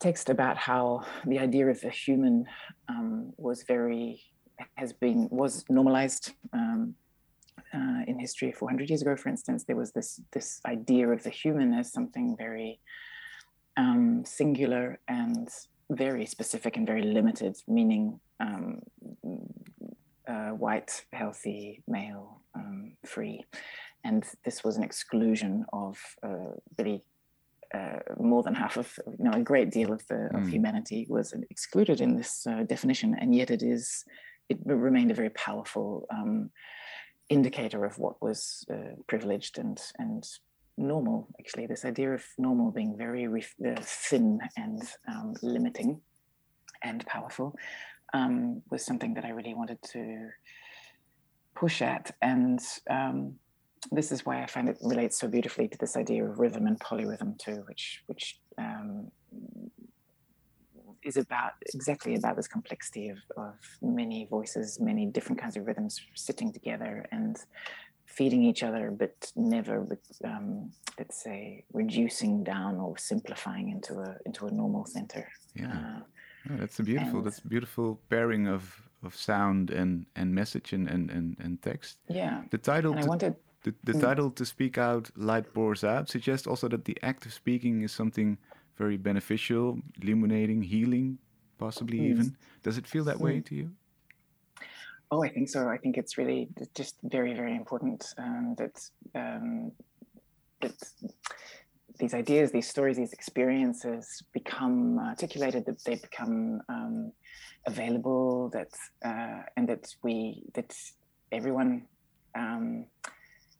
text 0.00 0.28
about 0.28 0.56
how 0.56 1.04
the 1.26 1.38
idea 1.38 1.68
of 1.68 1.80
the 1.80 1.90
human 1.90 2.46
um, 2.88 3.32
was 3.36 3.62
very, 3.62 4.22
has 4.76 4.92
been, 4.92 5.28
was 5.30 5.64
normalized. 5.68 6.32
Um, 6.52 6.94
uh, 7.72 8.02
in 8.06 8.18
history, 8.20 8.52
400 8.52 8.88
years 8.88 9.02
ago, 9.02 9.16
for 9.16 9.28
instance, 9.28 9.64
there 9.64 9.74
was 9.74 9.90
this 9.92 10.20
this 10.30 10.60
idea 10.64 11.08
of 11.08 11.22
the 11.24 11.30
human 11.30 11.74
as 11.74 11.92
something 11.92 12.36
very 12.36 12.78
um, 13.76 14.24
singular 14.24 14.98
and 15.08 15.48
very 15.90 16.26
specific 16.26 16.76
and 16.76 16.86
very 16.86 17.02
limited, 17.02 17.56
meaning 17.68 18.20
um, 18.40 18.80
uh, 20.26 20.50
white, 20.50 21.04
healthy, 21.12 21.82
male, 21.86 22.40
um, 22.54 22.92
free. 23.04 23.44
And 24.04 24.24
this 24.44 24.62
was 24.64 24.76
an 24.76 24.82
exclusion 24.82 25.64
of 25.72 25.98
uh, 26.22 26.52
really 26.78 27.02
uh, 27.72 27.98
more 28.18 28.42
than 28.42 28.54
half 28.54 28.76
of, 28.76 28.98
you 29.18 29.24
know, 29.24 29.32
a 29.32 29.40
great 29.40 29.70
deal 29.70 29.92
of, 29.92 30.06
the, 30.06 30.14
mm. 30.14 30.34
of 30.34 30.42
hmm. 30.42 30.48
humanity 30.48 31.06
was 31.08 31.34
excluded 31.50 32.00
in 32.00 32.16
this 32.16 32.46
uh, 32.46 32.62
definition. 32.62 33.16
And 33.18 33.34
yet 33.34 33.50
it 33.50 33.62
is, 33.62 34.04
it 34.48 34.58
remained 34.64 35.10
a 35.10 35.14
very 35.14 35.30
powerful 35.30 36.06
um, 36.10 36.50
indicator 37.28 37.84
of 37.84 37.98
what 37.98 38.22
was 38.22 38.64
uh, 38.70 38.94
privileged 39.08 39.58
and, 39.58 39.80
and 39.98 40.24
normal, 40.76 41.28
actually. 41.38 41.66
This 41.66 41.84
idea 41.84 42.12
of 42.12 42.24
normal 42.38 42.70
being 42.70 42.96
very 42.96 43.26
uh, 43.26 43.74
thin 43.80 44.40
and 44.56 44.82
um, 45.08 45.34
limiting 45.42 46.00
and 46.82 47.04
powerful 47.06 47.56
um, 48.12 48.62
was 48.70 48.84
something 48.84 49.14
that 49.14 49.24
I 49.24 49.30
really 49.30 49.54
wanted 49.54 49.78
to 49.92 50.28
push 51.54 51.82
at. 51.82 52.14
And 52.22 52.60
um, 52.90 53.34
this 53.92 54.12
is 54.12 54.24
why 54.24 54.42
I 54.42 54.46
find 54.46 54.68
it 54.68 54.78
relates 54.82 55.18
so 55.18 55.28
beautifully 55.28 55.68
to 55.68 55.78
this 55.78 55.96
idea 55.96 56.24
of 56.24 56.38
rhythm 56.38 56.66
and 56.66 56.78
polyrhythm 56.78 57.38
too, 57.38 57.64
which 57.66 58.02
which 58.06 58.40
um, 58.58 59.10
is 61.04 61.16
about 61.16 61.52
exactly 61.74 62.14
about 62.14 62.36
this 62.36 62.48
complexity 62.48 63.10
of, 63.10 63.18
of 63.36 63.54
many 63.82 64.26
voices, 64.30 64.80
many 64.80 65.06
different 65.06 65.40
kinds 65.40 65.56
of 65.56 65.66
rhythms 65.66 66.00
sitting 66.14 66.52
together 66.52 67.06
and 67.12 67.36
feeding 68.06 68.42
each 68.44 68.62
other, 68.62 68.90
but 68.90 69.32
never, 69.36 69.86
um, 70.24 70.70
let's 70.98 71.22
say, 71.22 71.64
reducing 71.72 72.44
down 72.44 72.76
or 72.76 72.96
simplifying 72.98 73.70
into 73.70 74.00
a 74.00 74.16
into 74.26 74.46
a 74.46 74.50
normal 74.50 74.86
center. 74.86 75.26
Yeah. 75.54 75.72
Uh, 75.72 76.00
Oh, 76.50 76.56
that's 76.56 76.78
a 76.78 76.82
beautiful. 76.82 77.18
And, 77.18 77.26
that's 77.26 77.38
a 77.38 77.48
beautiful 77.48 78.00
pairing 78.10 78.46
of 78.46 78.82
of 79.02 79.14
sound 79.14 79.70
and 79.70 80.06
and 80.16 80.34
message 80.34 80.72
and 80.72 80.88
and 80.88 81.10
and, 81.10 81.36
and 81.40 81.62
text. 81.62 81.98
Yeah. 82.08 82.42
The 82.50 82.58
title. 82.58 82.92
And 82.92 83.02
to, 83.02 83.06
I 83.06 83.08
wanted. 83.08 83.36
The, 83.62 83.74
the 83.84 83.94
mm. 83.94 84.00
title 84.00 84.30
to 84.30 84.44
speak 84.44 84.76
out, 84.76 85.10
light 85.16 85.54
pours 85.54 85.84
out, 85.84 86.10
suggests 86.10 86.46
also 86.46 86.68
that 86.68 86.84
the 86.84 86.98
act 87.02 87.24
of 87.24 87.32
speaking 87.32 87.80
is 87.80 87.92
something 87.92 88.36
very 88.76 88.98
beneficial, 88.98 89.78
illuminating, 90.02 90.60
healing, 90.60 91.16
possibly 91.56 92.00
mm. 92.00 92.10
even. 92.10 92.36
Does 92.62 92.76
it 92.76 92.86
feel 92.86 93.04
that 93.04 93.16
mm. 93.16 93.22
way 93.22 93.40
to 93.40 93.54
you? 93.54 93.70
Oh, 95.14 95.22
I 95.22 95.28
think 95.28 95.48
so. 95.48 95.68
I 95.68 95.78
think 95.78 95.96
it's 95.96 96.18
really 96.18 96.48
just 96.74 96.96
very, 97.04 97.34
very 97.34 97.54
important 97.54 98.04
um, 98.18 98.56
that 98.58 98.76
um, 99.14 99.70
that 100.60 100.74
these 102.00 102.14
ideas, 102.14 102.50
these 102.50 102.68
stories, 102.68 102.96
these 102.96 103.12
experiences 103.12 104.24
become 104.32 104.98
articulated, 104.98 105.66
that 105.66 105.84
they 105.84 105.94
become 105.94 106.62
um, 106.68 107.12
available, 107.64 108.48
that 108.56 108.72
uh, 109.04 109.42
and 109.56 109.68
that 109.68 109.94
we 110.02 110.42
that 110.54 110.74
everyone. 111.30 111.86
Um, 112.34 112.86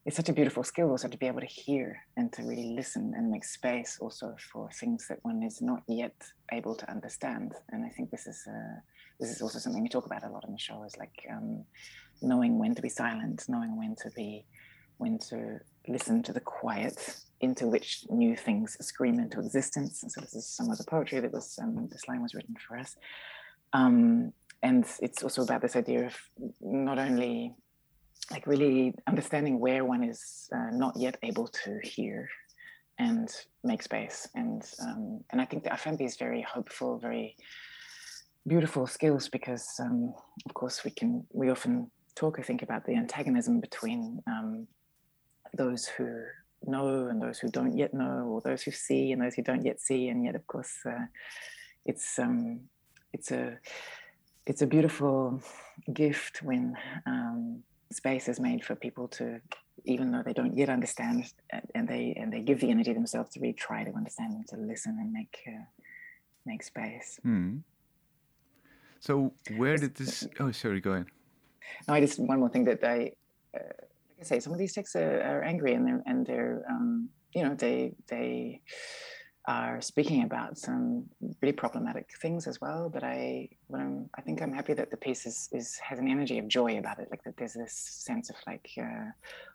it's 0.07 0.17
such 0.17 0.29
a 0.29 0.35
beautiful 0.35 0.65
skill 0.65 0.91
also 0.91 1.09
to 1.09 1.17
be 1.17 1.27
able 1.27 1.41
to 1.41 1.47
hear 1.47 1.99
and 2.17 2.31
to 2.35 2.43
really 2.43 2.75
listen 2.77 3.15
and 3.17 3.31
make 3.31 3.45
space 3.45 3.97
also 4.03 4.37
for 4.53 4.69
things 4.81 5.07
that 5.09 5.19
one 5.23 5.43
is 5.43 5.63
not 5.63 5.83
yet 5.89 6.17
able 6.53 6.75
to 6.75 6.91
understand. 6.91 7.53
And 7.71 7.87
I 7.87 7.89
think 7.89 8.11
this 8.11 8.27
is 8.27 8.45
uh, 8.47 8.81
this 9.21 9.31
is 9.31 9.43
also 9.43 9.59
something 9.59 9.83
we 9.83 9.89
talk 9.89 10.07
about 10.07 10.25
a 10.25 10.29
lot 10.29 10.45
in 10.45 10.53
the 10.53 10.59
show 10.59 10.83
is 10.85 10.97
like 10.97 11.27
um, 11.31 11.65
knowing 12.23 12.59
when 12.59 12.75
to 12.75 12.83
be 12.83 12.89
silent, 12.89 13.45
knowing 13.49 13.77
when 13.77 13.95
to 13.97 14.11
be 14.11 14.45
when 14.99 15.19
to 15.19 15.59
listen 15.89 16.23
to 16.23 16.33
the 16.33 16.41
quiet 16.41 17.17
into 17.41 17.67
which 17.67 18.07
new 18.11 18.37
things 18.37 18.77
scream 18.81 19.19
into 19.19 19.41
existence. 19.41 20.03
And 20.03 20.11
so 20.11 20.21
this 20.21 20.35
is 20.35 20.47
some 20.47 20.71
of 20.71 20.79
the 20.79 20.85
poetry 20.85 21.21
that 21.21 21.33
was 21.33 21.59
um, 21.61 21.89
this 21.91 22.09
line 22.09 22.23
was 22.23 22.35
written 22.35 22.55
for 22.67 22.79
us. 22.79 22.97
Um, 23.73 24.33
and 24.63 24.87
it's 25.01 25.23
also 25.23 25.43
about 25.43 25.61
this 25.61 25.77
idea 25.77 26.07
of 26.07 26.17
not 26.61 26.99
only 26.99 27.55
like 28.31 28.47
really 28.47 28.95
understanding 29.07 29.59
where 29.59 29.85
one 29.85 30.03
is 30.03 30.49
uh, 30.55 30.71
not 30.71 30.97
yet 30.97 31.19
able 31.23 31.49
to 31.49 31.79
hear 31.83 32.29
and 32.99 33.29
make 33.63 33.83
space. 33.83 34.29
And 34.35 34.63
um, 34.81 35.25
and 35.31 35.41
I 35.41 35.45
think 35.45 35.65
that 35.65 35.73
I 35.73 35.77
find 35.77 35.99
these 35.99 36.17
very 36.17 36.43
hopeful, 36.43 36.99
very 36.99 37.37
beautiful 38.47 38.87
skills 38.87 39.29
because 39.29 39.67
um, 39.81 40.15
of 40.47 40.55
course 40.55 40.85
we 40.85 40.91
can 40.91 41.27
we 41.33 41.51
often 41.51 41.91
talk 42.15 42.39
I 42.39 42.43
think 42.43 42.63
about 42.63 42.85
the 42.87 42.95
antagonism 42.95 43.61
between 43.61 44.23
um, 44.27 44.67
those 45.57 45.87
who 45.87 46.25
know 46.67 47.09
and 47.09 47.21
those 47.21 47.39
who 47.39 47.49
don't 47.49 47.77
yet 47.77 47.95
know, 47.95 48.27
or 48.29 48.41
those 48.41 48.63
who 48.63 48.71
see 48.71 49.13
and 49.13 49.23
those 49.23 49.35
who 49.35 49.43
don't 49.43 49.65
yet 49.65 49.81
see. 49.81 50.09
And 50.09 50.25
yet, 50.25 50.35
of 50.35 50.47
course, 50.47 50.75
uh, 50.87 51.07
it's 51.85 52.19
um, 52.19 52.61
it's 53.13 53.31
a 53.31 53.59
it's 54.47 54.63
a 54.63 54.67
beautiful 54.67 55.43
gift 55.93 56.43
when 56.43 56.77
um, 57.07 57.63
space 57.93 58.29
is 58.29 58.41
made 58.41 58.65
for 58.65 58.75
people 58.75 59.09
to, 59.09 59.41
even 59.85 60.11
though 60.11 60.23
they 60.23 60.33
don't 60.33 60.57
yet 60.57 60.69
understand, 60.69 61.33
and 61.75 61.89
they 61.89 62.15
and 62.17 62.33
they 62.33 62.41
give 62.41 62.61
the 62.61 62.71
energy 62.71 62.93
themselves 62.93 63.31
to 63.31 63.41
really 63.41 63.53
try 63.53 63.85
to 63.85 63.93
understand 63.93 64.35
and 64.35 64.49
to 64.49 64.57
listen 64.57 64.97
and 65.01 65.13
make 65.13 65.39
uh, 65.47 65.65
make 66.47 66.63
space. 66.63 67.19
Hmm. 67.23 67.59
So 69.05 69.35
where 69.59 69.77
did 69.77 69.95
this? 69.95 70.27
Oh, 70.41 70.51
sorry. 70.51 70.81
Go 70.81 70.93
ahead. 70.93 71.07
No, 71.87 71.93
I 71.93 72.01
just 72.01 72.19
one 72.19 72.41
more 72.41 72.49
thing 72.49 72.65
that 72.65 72.83
I. 72.83 73.13
Uh, 73.55 73.85
I 74.19 74.25
say, 74.25 74.41
some 74.41 74.53
of 74.55 74.59
these 74.59 74.73
texts 74.73 74.97
are, 74.97 75.21
are 75.21 75.43
angry 75.43 75.75
and 75.75 75.87
they're 75.87 76.03
and 76.07 76.27
they're 76.27 76.65
um, 76.71 77.11
you 77.35 77.43
know 77.45 77.55
they 77.55 77.93
they 78.09 78.63
are 79.47 79.83
speaking 79.83 80.23
about 80.23 80.57
some 80.57 81.05
really 81.43 81.53
problematic 81.53 82.07
things 82.23 82.47
as 82.47 82.63
well. 82.63 82.89
But 82.89 83.05
I 83.05 83.51
when 83.67 83.81
I'm, 83.83 84.11
I 84.17 84.23
think 84.23 84.41
I'm 84.41 84.55
happy 84.55 84.73
that 84.73 84.91
the 84.91 84.97
piece 84.97 85.27
is, 85.27 85.51
is 85.53 85.77
has 85.87 85.99
an 85.99 86.09
energy 86.09 86.39
of 86.39 86.49
joy 86.49 86.79
about 86.79 86.99
it, 86.99 87.09
like 87.11 87.23
that 87.25 87.37
there's 87.37 87.53
this 87.53 87.75
sense 87.75 88.31
of 88.31 88.37
like 88.47 88.71
uh, 88.81 89.11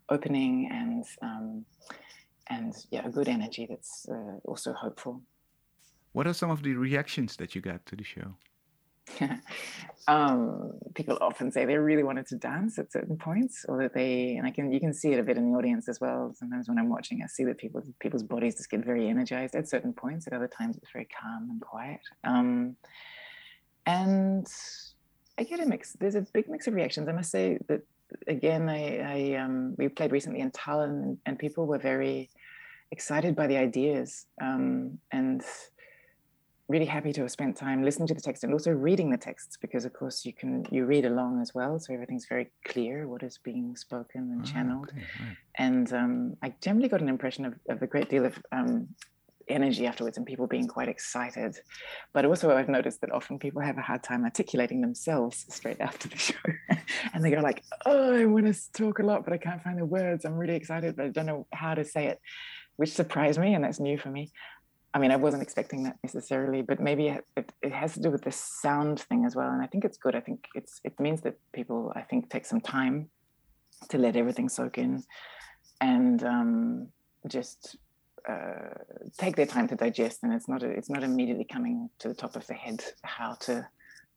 opening 0.10 0.70
and 0.72 1.06
um, 1.24 1.66
and 2.56 2.76
yeah, 2.92 3.04
a 3.08 3.10
good 3.10 3.28
energy 3.28 3.66
that's 3.68 4.06
uh, 4.12 4.38
also 4.46 4.74
hopeful. 4.74 5.24
What 6.12 6.28
are 6.28 6.34
some 6.34 6.52
of 6.52 6.62
the 6.62 6.76
reactions 6.76 7.36
that 7.38 7.56
you 7.56 7.62
got 7.62 7.84
to 7.88 7.96
the 7.96 8.04
show? 8.04 8.36
um, 10.08 10.72
people 10.96 11.18
often 11.22 11.52
say 11.52 11.66
they 11.66 11.78
really 11.78 12.04
wanted 12.04 12.28
to 12.28 12.36
dance 12.36 12.80
at 12.80 12.92
certain 12.92 13.18
points, 13.18 13.66
or 13.68 13.78
that 13.82 13.94
they, 13.94 14.36
and 14.38 14.48
I 14.48 14.52
can 14.52 14.72
you 14.72 14.80
can 14.80 14.94
see 14.94 15.14
it 15.14 15.20
a 15.20 15.24
bit 15.24 15.38
in 15.38 15.52
the 15.52 15.58
audience 15.58 15.88
as 15.90 16.00
well. 16.00 16.34
Sometimes 16.36 16.68
when 16.68 16.78
I'm 16.78 16.90
watching, 16.90 17.22
I 17.24 17.28
see 17.28 17.44
that 17.46 17.58
people 17.58 17.82
people's 18.00 18.24
bodies 18.24 18.56
just 18.56 18.70
get 18.70 18.84
very 18.84 19.08
energized 19.08 19.56
at 19.56 19.68
certain 19.68 19.94
points. 19.94 20.28
At 20.28 20.34
other 20.34 20.48
times, 20.48 20.78
it's 20.78 20.92
very 20.92 21.08
calm 21.08 21.50
and 21.50 21.62
quiet. 21.62 22.02
Um, 22.24 22.76
and 23.86 24.48
I 25.38 25.44
get 25.44 25.60
a 25.60 25.66
mix. 25.66 25.94
There's 25.94 26.16
a 26.16 26.22
big 26.34 26.50
mix 26.50 26.68
of 26.68 26.74
reactions. 26.74 27.08
I 27.08 27.14
must 27.14 27.32
say 27.32 27.60
that 27.68 27.82
again. 28.28 28.70
I, 28.70 29.34
I 29.34 29.36
um, 29.38 29.76
we 29.78 29.88
played 29.90 30.12
recently 30.12 30.42
in 30.42 30.52
Tallinn, 30.52 30.90
and, 30.90 31.18
and 31.26 31.40
people 31.40 31.66
were 31.66 31.80
very 31.80 32.30
excited 32.92 33.36
by 33.36 33.48
the 33.48 33.58
ideas 33.58 34.26
um, 34.42 34.98
and 35.12 35.44
really 36.70 36.86
happy 36.86 37.12
to 37.12 37.22
have 37.22 37.32
spent 37.32 37.58
time 37.58 37.84
listening 37.84 38.08
to 38.08 38.14
the 38.14 38.22
text 38.22 38.44
and 38.44 38.54
also 38.54 38.72
reading 38.72 39.10
the 39.10 39.18
texts 39.18 39.58
because 39.60 39.86
of 39.86 39.92
course 39.92 40.24
you 40.24 40.32
can 40.32 40.64
you 40.72 40.86
read 40.86 41.04
along 41.04 41.42
as 41.42 41.54
well 41.54 41.80
so 41.80 41.94
everything's 41.94 42.28
very 42.28 42.50
clear 42.64 43.08
what 43.08 43.24
is 43.24 43.40
being 43.44 43.76
spoken 43.76 44.22
and 44.32 44.42
oh, 44.42 44.46
channeled. 44.46 44.90
okay, 44.94 45.04
right. 45.20 45.38
and 45.58 45.92
um, 45.94 46.38
i 46.44 46.54
generally 46.62 46.88
got 46.88 47.02
an 47.02 47.10
impression 47.10 47.44
of, 47.44 47.56
of 47.70 47.82
a 47.82 47.88
great 47.88 48.08
deal 48.08 48.24
of 48.24 48.38
um, 48.52 48.88
energy 49.50 49.88
afterwards 49.88 50.16
and 50.18 50.28
people 50.28 50.46
being 50.46 50.68
quite 50.68 50.88
excited. 50.88 51.58
But 52.14 52.24
also 52.24 52.56
i've 52.56 52.70
noticed 52.70 53.02
that 53.02 53.12
often 53.12 53.40
people 53.40 53.62
have 53.62 53.80
a 53.80 53.82
hard 53.82 54.04
time 54.04 54.24
articulating 54.24 54.80
themselves 54.80 55.46
straight 55.50 55.82
after 55.82 56.08
the 56.08 56.18
show. 56.28 56.36
And 57.14 57.26
they 57.26 57.32
go 57.32 57.42
like 57.42 57.64
oh 57.88 58.14
i 58.14 58.26
want 58.26 58.46
to 58.54 58.72
talk 58.74 59.00
a 59.00 59.04
lot 59.04 59.24
but 59.24 59.34
i 59.34 59.38
can't 59.38 59.64
find 59.64 59.80
the 59.80 59.86
words. 59.86 60.24
I'm 60.24 60.36
really 60.36 60.56
excited 60.56 60.96
but 60.96 61.06
i 61.06 61.10
don't 61.10 61.26
know 61.26 61.48
how 61.52 61.74
to 61.74 61.84
say 61.84 62.06
it 62.08 62.20
which 62.76 62.94
surprised 62.94 63.40
me 63.40 63.56
and 63.56 63.64
that's 63.64 63.80
new 63.80 63.98
for 63.98 64.10
me 64.10 64.32
I 64.94 65.00
mean, 65.00 65.12
I 65.12 65.18
wasn't 65.18 65.44
expecting 65.44 65.84
that 65.84 65.98
necessarily, 66.04 66.62
but 66.64 66.80
maybe 66.80 67.10
it, 67.10 67.52
it, 67.62 67.72
has 67.72 67.94
to 67.94 68.00
do 68.00 68.10
with 68.10 68.24
the 68.24 68.32
sound 68.32 69.00
thing 69.02 69.24
as 69.24 69.36
well. 69.36 69.50
And 69.50 69.62
I 69.62 69.68
think 69.68 69.86
it's 69.86 69.98
good. 69.98 70.16
I 70.16 70.20
think 70.20 70.48
it's 70.56 70.82
it 70.84 71.00
means 71.00 71.22
that 71.22 71.38
people, 71.54 71.94
I 71.96 72.02
think, 72.02 72.30
take 72.30 72.46
some 72.46 72.60
time 72.60 73.10
to 73.90 73.98
let 73.98 74.16
everything 74.16 74.50
soak 74.50 74.78
in, 74.80 75.04
and 75.80 76.24
um, 76.24 76.88
just 77.28 77.78
uh, 78.28 78.74
take 79.18 79.36
their 79.36 79.46
time 79.46 79.68
to 79.68 79.76
digest. 79.76 80.24
And 80.24 80.34
it's 80.34 80.48
not 80.48 80.64
a, 80.64 80.70
it's 80.70 80.90
not 80.90 81.04
immediately 81.04 81.46
coming 81.46 81.90
to 82.00 82.08
the 82.08 82.16
top 82.16 82.36
of 82.36 82.48
the 82.48 82.56
head 82.56 82.84
how 83.04 83.36
to 83.42 83.68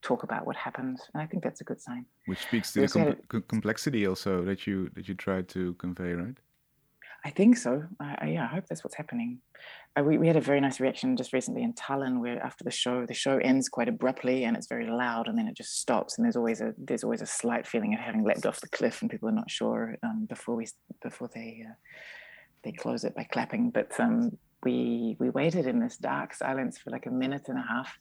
talk 0.01 0.23
about 0.23 0.47
what 0.47 0.57
happened. 0.57 0.99
And 1.13 1.23
I 1.23 1.27
think 1.27 1.43
that's 1.43 1.61
a 1.61 1.65
good 1.65 1.83
sign. 1.83 2.07
Which 2.27 2.41
speaks 2.41 2.73
to 2.73 2.81
the 2.87 3.17
com- 3.29 3.45
complexity 3.47 4.07
also 4.07 4.43
that 4.45 4.67
you 4.67 4.91
that 4.95 5.07
you 5.07 5.15
try 5.15 5.43
to 5.43 5.75
convey, 5.75 6.15
right? 6.15 6.39
I 7.25 7.31
think 7.31 7.57
so. 7.57 7.85
I, 8.01 8.17
I, 8.19 8.27
yeah, 8.29 8.45
I 8.45 8.55
hope 8.55 8.65
that's 8.69 8.83
what's 8.83 8.97
happening. 8.97 9.39
Uh, 9.97 10.03
we, 10.03 10.19
we 10.19 10.27
had 10.27 10.37
a 10.37 10.41
very 10.41 10.61
nice 10.61 10.81
reaction 10.81 11.17
just 11.17 11.33
recently 11.33 11.63
in 11.63 11.73
Tallinn, 11.75 12.21
where 12.21 12.45
after 12.45 12.65
the 12.65 12.71
show, 12.71 13.07
the 13.07 13.15
show 13.15 13.39
ends 13.39 13.69
quite 13.69 13.89
abruptly 13.89 14.45
and 14.45 14.57
it's 14.57 14.67
very 14.67 14.89
loud, 14.89 15.29
and 15.29 15.39
then 15.39 15.47
it 15.47 15.57
just 15.57 15.79
stops, 15.81 16.19
and 16.19 16.25
there's 16.25 16.37
always 16.37 16.61
a 16.61 16.75
there's 16.79 17.05
always 17.05 17.23
a 17.23 17.27
slight 17.27 17.67
feeling 17.67 17.95
of 17.95 18.01
having 18.01 18.25
leapt 18.25 18.47
off 18.47 18.61
the 18.61 18.69
cliff, 18.69 19.03
and 19.03 19.11
people 19.11 19.29
are 19.29 19.33
not 19.33 19.51
sure 19.51 19.97
um, 20.03 20.27
before 20.29 20.57
we 20.57 20.67
before 21.03 21.29
they 21.33 21.65
uh, 21.69 21.75
they 22.65 22.73
close 22.73 23.05
it 23.05 23.15
by 23.15 23.25
clapping. 23.25 23.71
But 23.71 23.93
um, 24.01 24.37
we 24.65 25.17
we 25.19 25.31
waited 25.31 25.67
in 25.67 25.81
this 25.81 25.97
dark 25.97 26.35
silence 26.35 26.79
for 26.79 26.91
like 26.91 27.07
a 27.07 27.11
minute 27.11 27.49
and 27.49 27.59
a 27.59 27.63
half 27.63 27.97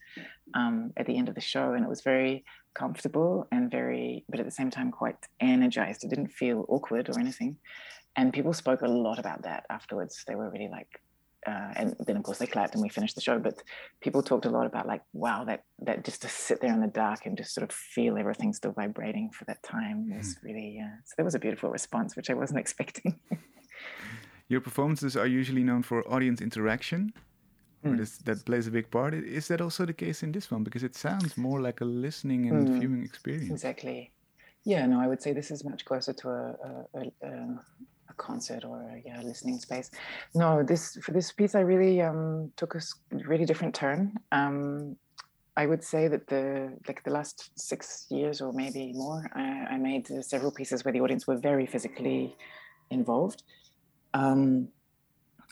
um, 0.53 0.93
at 0.97 1.05
the 1.05 1.17
end 1.17 1.29
of 1.29 1.35
the 1.35 1.41
show, 1.41 1.73
and 1.73 1.83
it 1.83 1.89
was 1.89 2.01
very 2.01 2.43
comfortable 2.73 3.47
and 3.51 3.69
very, 3.69 4.23
but 4.29 4.39
at 4.39 4.45
the 4.45 4.51
same 4.51 4.71
time 4.71 4.91
quite 4.91 5.17
energized. 5.39 6.03
It 6.03 6.09
didn't 6.09 6.31
feel 6.31 6.65
awkward 6.69 7.09
or 7.09 7.19
anything, 7.19 7.57
and 8.15 8.33
people 8.33 8.53
spoke 8.53 8.81
a 8.81 8.87
lot 8.87 9.19
about 9.19 9.43
that 9.43 9.65
afterwards. 9.69 10.23
They 10.27 10.35
were 10.35 10.49
really 10.49 10.69
like. 10.69 11.01
Uh, 11.47 11.73
and 11.75 11.95
then 12.05 12.17
of 12.17 12.21
course 12.21 12.37
they 12.37 12.45
clapped 12.45 12.75
and 12.75 12.83
we 12.83 12.87
finished 12.87 13.15
the 13.15 13.21
show 13.21 13.39
but 13.39 13.63
people 13.99 14.21
talked 14.21 14.45
a 14.45 14.49
lot 14.51 14.67
about 14.67 14.85
like 14.85 15.01
wow 15.11 15.43
that 15.43 15.63
that 15.79 16.05
just 16.05 16.21
to 16.21 16.29
sit 16.29 16.61
there 16.61 16.71
in 16.71 16.79
the 16.79 16.85
dark 16.85 17.25
and 17.25 17.35
just 17.35 17.55
sort 17.55 17.67
of 17.67 17.75
feel 17.75 18.15
everything 18.15 18.53
still 18.53 18.71
vibrating 18.73 19.27
for 19.31 19.43
that 19.45 19.63
time 19.63 20.15
was 20.15 20.35
hmm. 20.35 20.45
really 20.45 20.79
uh, 20.79 20.95
so 21.03 21.15
that 21.17 21.23
was 21.23 21.33
a 21.33 21.39
beautiful 21.39 21.71
response 21.71 22.15
which 22.15 22.29
i 22.29 22.33
wasn't 22.35 22.59
expecting 22.65 23.19
Your 24.51 24.59
performances 24.59 25.15
are 25.15 25.27
usually 25.27 25.63
known 25.63 25.81
for 25.81 26.05
audience 26.13 26.41
interaction. 26.41 27.13
Mm. 27.85 27.97
This, 27.97 28.17
that 28.17 28.43
plays 28.43 28.67
a 28.67 28.71
big 28.71 28.91
part. 28.91 29.13
Is 29.13 29.47
that 29.47 29.61
also 29.61 29.85
the 29.85 29.93
case 29.93 30.23
in 30.23 30.33
this 30.33 30.51
one? 30.51 30.65
Because 30.65 30.83
it 30.83 30.93
sounds 30.93 31.37
more 31.37 31.61
like 31.61 31.79
a 31.79 31.85
listening 31.85 32.49
and 32.49 32.67
mm. 32.67 32.79
viewing 32.79 33.01
experience. 33.01 33.49
Exactly. 33.49 34.11
Yeah, 34.65 34.85
no, 34.87 34.99
I 34.99 35.07
would 35.07 35.21
say 35.21 35.31
this 35.31 35.51
is 35.51 35.63
much 35.63 35.85
closer 35.85 36.11
to 36.11 36.29
a, 36.29 36.43
a, 36.67 36.99
a, 36.99 37.27
a 37.27 37.59
concert 38.21 38.63
or 38.63 38.77
a 38.95 39.01
yeah, 39.05 39.21
listening 39.21 39.57
space. 39.59 39.89
No, 40.35 40.63
this 40.63 40.97
for 41.03 41.11
this 41.11 41.31
piece, 41.31 41.55
I 41.55 41.63
really 41.73 42.01
um, 42.01 42.51
took 42.55 42.75
a 42.75 42.81
really 43.31 43.45
different 43.45 43.73
turn. 43.75 44.13
Um, 44.31 44.95
I 45.57 45.65
would 45.65 45.83
say 45.83 46.07
that 46.07 46.27
the 46.27 46.45
like 46.87 47.03
the 47.03 47.11
last 47.11 47.51
six 47.55 48.07
years 48.09 48.41
or 48.41 48.53
maybe 48.53 48.93
more, 48.93 49.21
I, 49.35 49.75
I 49.75 49.77
made 49.77 50.07
several 50.33 50.51
pieces 50.51 50.85
where 50.85 50.93
the 50.93 51.01
audience 51.01 51.27
were 51.27 51.37
very 51.37 51.65
physically 51.65 52.35
involved. 52.89 53.43
Um, 54.13 54.69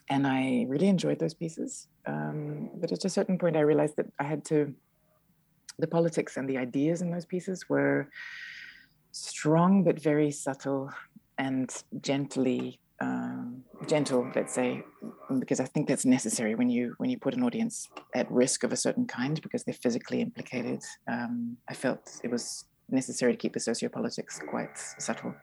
and 0.09 0.25
I 0.25 0.65
really 0.67 0.87
enjoyed 0.87 1.19
those 1.19 1.33
pieces. 1.33 1.87
Um, 2.05 2.69
but 2.81 2.91
at 2.91 3.05
a 3.05 3.09
certain 3.09 3.37
point, 3.37 3.55
I 3.55 3.61
realized 3.61 3.95
that 3.97 4.07
I 4.19 4.23
had 4.23 4.43
to, 4.45 4.73
the 5.77 5.87
politics 5.87 6.37
and 6.37 6.49
the 6.49 6.57
ideas 6.57 7.01
in 7.01 7.11
those 7.11 7.25
pieces 7.25 7.69
were 7.69 8.09
strong 9.11 9.83
but 9.83 9.99
very 9.99 10.31
subtle 10.31 10.91
and 11.39 11.71
gently 12.01 12.79
um, 13.01 13.63
gentle, 13.87 14.29
let's 14.35 14.53
say, 14.53 14.83
because 15.39 15.59
I 15.59 15.65
think 15.65 15.87
that's 15.87 16.05
necessary 16.05 16.53
when 16.53 16.69
you 16.69 16.93
when 16.97 17.09
you 17.09 17.17
put 17.17 17.33
an 17.33 17.43
audience 17.43 17.87
at 18.13 18.29
risk 18.29 18.63
of 18.63 18.73
a 18.73 18.75
certain 18.75 19.07
kind 19.07 19.41
because 19.41 19.63
they're 19.63 19.73
physically 19.73 20.21
implicated. 20.21 20.81
Um, 21.07 21.57
I 21.69 21.73
felt 21.73 22.19
it 22.23 22.29
was 22.29 22.65
necessary 22.89 23.31
to 23.31 23.37
keep 23.37 23.53
the 23.53 23.59
sociopolitics 23.59 24.45
quite 24.47 24.77
subtle. 24.77 25.33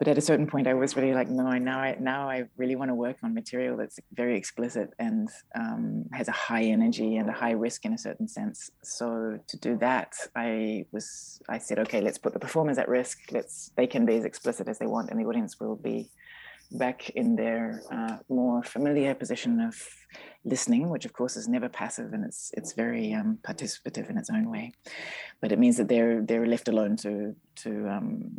But 0.00 0.08
at 0.08 0.16
a 0.16 0.22
certain 0.22 0.46
point, 0.46 0.66
I 0.66 0.72
was 0.72 0.96
really 0.96 1.12
like, 1.12 1.28
no, 1.28 1.50
now 1.58 1.78
I 1.78 1.94
now 2.00 2.30
I 2.30 2.44
really 2.56 2.74
want 2.74 2.88
to 2.88 2.94
work 2.94 3.18
on 3.22 3.34
material 3.34 3.76
that's 3.76 4.00
very 4.14 4.34
explicit 4.34 4.94
and 4.98 5.28
um, 5.54 6.06
has 6.14 6.26
a 6.26 6.32
high 6.32 6.64
energy 6.64 7.18
and 7.18 7.28
a 7.28 7.34
high 7.34 7.50
risk 7.50 7.84
in 7.84 7.92
a 7.92 7.98
certain 7.98 8.26
sense. 8.26 8.70
So 8.82 9.38
to 9.46 9.56
do 9.58 9.76
that, 9.76 10.14
I 10.34 10.86
was 10.90 11.42
I 11.50 11.58
said, 11.58 11.78
okay, 11.80 12.00
let's 12.00 12.16
put 12.16 12.32
the 12.32 12.38
performers 12.38 12.78
at 12.78 12.88
risk. 12.88 13.18
Let's 13.30 13.72
they 13.76 13.86
can 13.86 14.06
be 14.06 14.16
as 14.16 14.24
explicit 14.24 14.68
as 14.68 14.78
they 14.78 14.86
want, 14.86 15.10
and 15.10 15.20
the 15.20 15.26
audience 15.26 15.60
will 15.60 15.76
be 15.76 16.08
back 16.72 17.10
in 17.10 17.36
their 17.36 17.82
uh, 17.92 18.16
more 18.30 18.62
familiar 18.62 19.14
position 19.14 19.60
of 19.60 19.74
listening, 20.46 20.88
which 20.88 21.04
of 21.04 21.12
course 21.12 21.36
is 21.36 21.46
never 21.46 21.68
passive 21.68 22.14
and 22.14 22.24
it's 22.24 22.52
it's 22.56 22.72
very 22.72 23.12
um, 23.12 23.38
participative 23.42 24.08
in 24.08 24.16
its 24.16 24.30
own 24.30 24.50
way. 24.50 24.72
But 25.42 25.52
it 25.52 25.58
means 25.58 25.76
that 25.76 25.88
they're 25.88 26.22
they're 26.22 26.46
left 26.46 26.68
alone 26.68 26.96
to 27.04 27.36
to 27.56 27.70
um, 27.86 28.30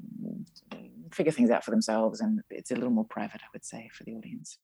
figure 1.12 1.32
things 1.32 1.50
out 1.50 1.64
for 1.64 1.72
themselves, 1.72 2.22
and 2.22 2.42
it's 2.50 2.72
a 2.72 2.76
little 2.76 2.92
more 2.92 3.06
private, 3.06 3.42
I 3.42 3.50
would 3.54 3.66
say, 3.66 3.90
for 3.94 4.04
the 4.04 4.14
audience. 4.14 4.58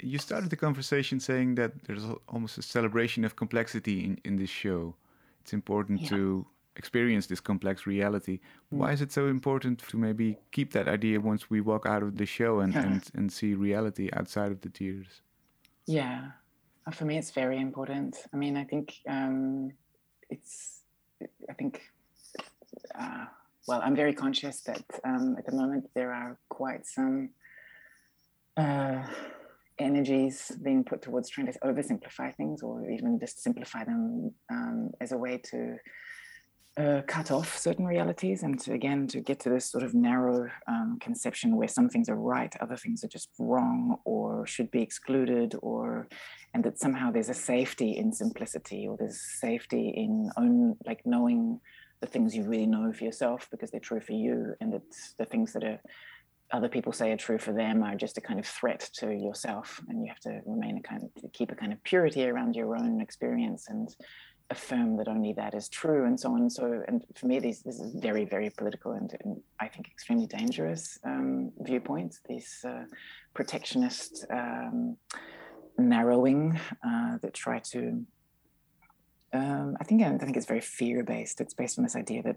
You 0.00 0.18
started 0.18 0.50
the 0.50 0.56
conversation 0.56 1.20
saying 1.20 1.54
that 1.54 1.84
there's 1.84 2.04
almost 2.28 2.58
a 2.58 2.62
celebration 2.62 3.24
of 3.24 3.36
complexity 3.36 4.04
in, 4.04 4.20
in 4.24 4.36
this 4.36 4.50
show. 4.50 4.94
It's 5.40 5.52
important 5.52 6.02
yeah. 6.02 6.08
to 6.10 6.46
experience 6.76 7.26
this 7.26 7.40
complex 7.40 7.86
reality. 7.86 8.40
Mm. 8.72 8.78
Why 8.78 8.92
is 8.92 9.00
it 9.00 9.10
so 9.12 9.28
important 9.28 9.78
to 9.88 9.96
maybe 9.96 10.36
keep 10.52 10.72
that 10.72 10.88
idea 10.88 11.20
once 11.20 11.48
we 11.48 11.60
walk 11.60 11.86
out 11.86 12.02
of 12.02 12.18
the 12.18 12.26
show 12.26 12.60
and, 12.60 12.74
and, 12.74 13.02
and 13.14 13.32
see 13.32 13.54
reality 13.54 14.10
outside 14.12 14.52
of 14.52 14.60
the 14.60 14.68
theaters? 14.68 15.22
Yeah, 15.86 16.32
uh, 16.86 16.90
for 16.90 17.04
me, 17.04 17.16
it's 17.16 17.30
very 17.30 17.58
important. 17.58 18.16
I 18.34 18.36
mean, 18.36 18.56
I 18.56 18.64
think 18.64 18.94
um, 19.08 19.70
it's, 20.28 20.82
I 21.48 21.54
think, 21.54 21.80
uh, 22.98 23.26
well, 23.66 23.80
I'm 23.82 23.96
very 23.96 24.14
conscious 24.14 24.60
that 24.62 24.84
um, 25.04 25.36
at 25.38 25.46
the 25.46 25.52
moment 25.52 25.90
there 25.94 26.12
are 26.12 26.38
quite 26.48 26.86
some 26.86 27.30
uh, 28.56 29.02
energies 29.78 30.52
being 30.62 30.84
put 30.84 31.02
towards 31.02 31.28
trying 31.28 31.52
to 31.52 31.58
oversimplify 31.60 32.34
things 32.36 32.62
or 32.62 32.88
even 32.88 33.18
just 33.18 33.42
simplify 33.42 33.84
them 33.84 34.32
um, 34.50 34.90
as 35.00 35.12
a 35.12 35.18
way 35.18 35.38
to 35.38 35.76
uh, 36.78 37.00
cut 37.06 37.30
off 37.30 37.56
certain 37.56 37.86
realities 37.86 38.42
and 38.42 38.60
to, 38.60 38.72
again 38.74 39.06
to 39.06 39.20
get 39.20 39.40
to 39.40 39.48
this 39.48 39.70
sort 39.70 39.82
of 39.82 39.94
narrow 39.94 40.46
um, 40.68 40.98
conception 41.00 41.56
where 41.56 41.68
some 41.68 41.88
things 41.88 42.08
are 42.08 42.16
right 42.16 42.54
other 42.60 42.76
things 42.76 43.02
are 43.02 43.08
just 43.08 43.30
wrong 43.38 43.96
or 44.04 44.46
should 44.46 44.70
be 44.70 44.82
excluded 44.82 45.54
or 45.62 46.06
and 46.52 46.62
that 46.62 46.78
somehow 46.78 47.10
there's 47.10 47.30
a 47.30 47.34
safety 47.34 47.96
in 47.96 48.12
simplicity 48.12 48.86
or 48.86 48.96
there's 48.98 49.20
safety 49.40 49.88
in 49.96 50.30
own 50.36 50.76
like 50.84 51.00
knowing 51.06 51.58
the 52.00 52.06
things 52.06 52.36
you 52.36 52.44
really 52.44 52.66
know 52.66 52.92
for 52.92 53.04
yourself 53.04 53.48
because 53.50 53.70
they're 53.70 53.80
true 53.80 54.00
for 54.00 54.12
you 54.12 54.54
and 54.60 54.72
that 54.72 54.82
the 55.18 55.24
things 55.24 55.52
that 55.52 55.64
are 55.64 55.80
other 56.52 56.68
people 56.68 56.92
say 56.92 57.10
are 57.10 57.16
true 57.16 57.38
for 57.38 57.52
them 57.52 57.82
are 57.82 57.96
just 57.96 58.18
a 58.18 58.20
kind 58.20 58.38
of 58.38 58.46
threat 58.46 58.88
to 58.94 59.12
yourself 59.12 59.80
and 59.88 60.02
you 60.02 60.08
have 60.08 60.20
to 60.20 60.40
remain 60.46 60.78
a 60.78 60.82
kind 60.82 61.02
of 61.02 61.32
keep 61.32 61.50
a 61.50 61.56
kind 61.56 61.72
of 61.72 61.82
purity 61.82 62.24
around 62.28 62.54
your 62.54 62.76
own 62.76 63.00
experience 63.00 63.66
and 63.68 63.88
affirm 64.50 64.96
that 64.96 65.08
only 65.08 65.32
that 65.32 65.54
is 65.54 65.68
true 65.68 66.06
and 66.06 66.18
so 66.18 66.32
on. 66.32 66.48
So, 66.48 66.82
and 66.86 67.02
for 67.16 67.26
me, 67.26 67.40
these, 67.40 67.62
this 67.62 67.80
is 67.80 67.94
very, 68.00 68.24
very 68.24 68.50
political 68.50 68.92
and, 68.92 69.12
and 69.24 69.40
I 69.58 69.66
think 69.66 69.88
extremely 69.88 70.26
dangerous 70.26 70.98
um, 71.04 71.50
viewpoints, 71.60 72.20
these 72.28 72.64
uh, 72.66 72.84
protectionist 73.34 74.24
um, 74.30 74.96
narrowing 75.78 76.58
uh, 76.86 77.18
that 77.22 77.34
try 77.34 77.58
to, 77.72 78.04
um, 79.36 79.76
I 79.80 79.84
think, 79.84 80.02
I 80.02 80.16
think 80.18 80.36
it's 80.36 80.46
very 80.46 80.60
fear 80.60 81.02
based. 81.02 81.40
It's 81.40 81.54
based 81.54 81.78
on 81.78 81.84
this 81.84 81.96
idea 81.96 82.22
that 82.22 82.36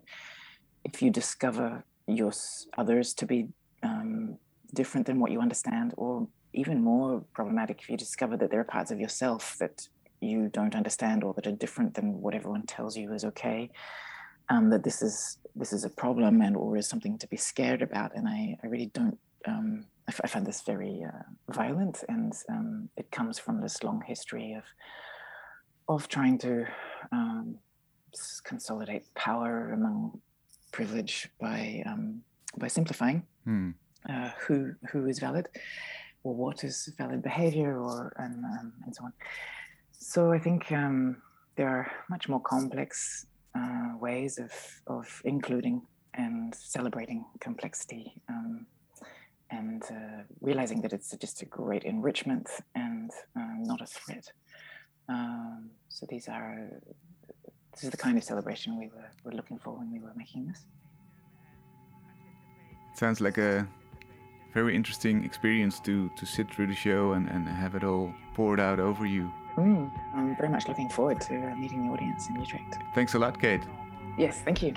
if 0.84 1.02
you 1.02 1.10
discover 1.10 1.84
your 2.08 2.32
others 2.78 3.14
to 3.16 3.26
be 3.26 3.48
um, 3.84 4.38
different 4.74 5.08
than 5.08 5.20
what 5.20 5.32
you 5.32 5.42
understand, 5.42 5.94
or 5.98 6.28
even 6.54 6.84
more 6.84 7.24
problematic, 7.34 7.82
if 7.82 7.90
you 7.90 7.98
discover 7.98 8.38
that 8.38 8.52
there 8.52 8.60
are 8.60 8.66
parts 8.66 8.92
of 8.92 9.00
yourself 9.00 9.58
that 9.60 9.88
you 10.22 10.50
don't 10.50 10.76
understand 10.76 11.24
or 11.24 11.34
that 11.34 11.48
are 11.48 11.52
different 11.52 11.94
than 11.94 12.22
what 12.22 12.34
everyone 12.34 12.66
tells 12.66 12.98
you 12.98 13.14
is 13.14 13.24
okay 13.24 13.70
um, 14.50 14.70
that 14.70 14.84
this 14.84 15.02
is 15.02 15.38
this 15.56 15.74
is 15.74 15.84
a 15.84 15.90
problem 15.90 16.42
and 16.42 16.56
or 16.56 16.78
is 16.78 16.88
something 16.88 17.18
to 17.18 17.28
be 17.28 17.38
scared 17.38 17.82
about 17.82 18.16
and 18.16 18.28
i, 18.28 18.58
I 18.64 18.68
really 18.68 18.88
don't 18.88 19.18
um, 19.46 19.86
I, 20.08 20.12
f- 20.12 20.22
I 20.24 20.28
find 20.28 20.46
this 20.46 20.62
very 20.62 21.06
uh, 21.06 21.54
violent 21.54 22.04
and 22.10 22.34
um, 22.50 22.90
it 22.98 23.10
comes 23.12 23.40
from 23.40 23.62
this 23.62 23.84
long 23.84 24.02
history 24.06 24.54
of 24.54 24.64
of 25.90 26.08
trying 26.08 26.38
to 26.38 26.66
um, 27.12 27.58
consolidate 28.44 29.04
power 29.16 29.72
among 29.74 30.22
privilege 30.72 31.30
by 31.42 31.84
um, 31.86 32.22
by 32.58 32.68
simplifying 32.68 33.24
hmm. 33.44 33.72
uh, 34.08 34.30
who 34.40 34.74
who 34.92 35.08
is 35.08 35.20
valid 35.20 35.50
or 36.24 36.34
what 36.36 36.64
is 36.64 36.94
valid 36.98 37.22
behavior 37.22 37.78
or 37.80 38.14
and, 38.18 38.44
um, 38.46 38.74
and 38.86 38.96
so 38.96 39.04
on 39.04 39.14
so 39.92 40.32
I 40.32 40.40
think 40.40 40.72
um, 40.72 41.22
there 41.56 41.68
are 41.68 41.92
much 42.10 42.30
more 42.30 42.40
complex 42.40 43.26
uh, 43.54 43.90
ways 44.00 44.40
of, 44.40 44.52
of 44.88 45.22
including 45.26 45.82
and 46.14 46.56
celebrating 46.56 47.26
complexity 47.42 48.14
um, 48.30 48.66
and 49.52 49.84
uh, 49.92 50.24
realizing 50.42 50.82
that 50.82 50.94
it's 50.94 51.16
just 51.18 51.42
a 51.42 51.46
great 51.46 51.84
enrichment 51.84 52.48
and 52.76 53.12
uh, 53.36 53.56
not 53.60 53.82
a 53.82 53.86
threat. 53.86 54.32
Um, 55.10 55.72
so 55.90 56.06
these 56.10 56.28
are 56.28 56.70
this 57.74 57.84
is 57.84 57.90
the 57.90 57.98
kind 57.98 58.18
of 58.18 58.24
celebration 58.24 58.78
we 58.80 58.88
were, 58.88 59.10
were 59.24 59.32
looking 59.32 59.58
for 59.58 59.72
when 59.72 59.92
we 59.92 60.00
were 60.00 60.14
making 60.16 60.48
this. 60.48 60.66
Sounds 62.96 63.22
like 63.22 63.38
a 63.38 63.68
very 64.54 64.76
interesting 64.76 65.24
experience 65.24 65.80
to 65.82 66.10
to 66.18 66.26
sit 66.26 66.54
through 66.54 66.68
the 66.68 66.76
show 66.76 67.14
and, 67.14 67.30
and 67.30 67.48
have 67.48 67.76
it 67.76 67.84
all 67.84 68.14
poured 68.36 68.60
out 68.60 68.80
over 68.80 69.06
you. 69.06 69.32
Mm, 69.58 69.92
I'm 70.16 70.36
very 70.38 70.50
much 70.50 70.68
looking 70.68 70.90
forward 70.90 71.20
to 71.22 71.36
uh, 71.36 71.56
meeting 71.56 71.86
the 71.86 71.94
audience 71.94 72.30
in 72.30 72.40
Utrecht. 72.40 72.78
Thanks 72.96 73.16
a 73.16 73.20
lot, 73.20 73.40
Kate. 73.42 73.62
Yes, 74.18 74.42
thank 74.46 74.62
you. 74.62 74.74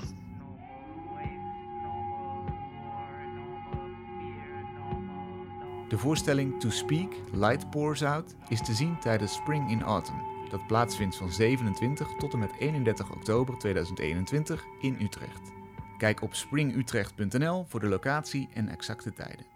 De 5.89 5.99
voorstelling 5.99 6.61
To 6.61 6.71
Speak, 6.71 7.21
Light 7.33 7.71
Pours 7.71 8.03
Out 8.03 8.35
is 8.49 8.61
te 8.63 8.75
zien 8.75 8.99
tijdens 8.99 9.33
Spring 9.33 9.71
in 9.71 9.83
Autumn. 9.83 10.32
Dat 10.53 10.67
plaatsvindt 10.67 11.17
van 11.17 11.31
27 11.31 12.09
tot 12.19 12.33
en 12.33 12.39
met 12.39 12.51
31 12.59 13.11
oktober 13.11 13.59
2021 13.59 14.65
in 14.81 14.97
Utrecht. 15.01 15.53
Kijk 15.99 16.23
op 16.23 16.35
springutrecht.nl 16.35 17.65
voor 17.69 17.81
de 17.81 17.87
locatie 17.89 18.49
en 18.55 18.69
exacte 18.69 19.13
tijden. 19.13 19.52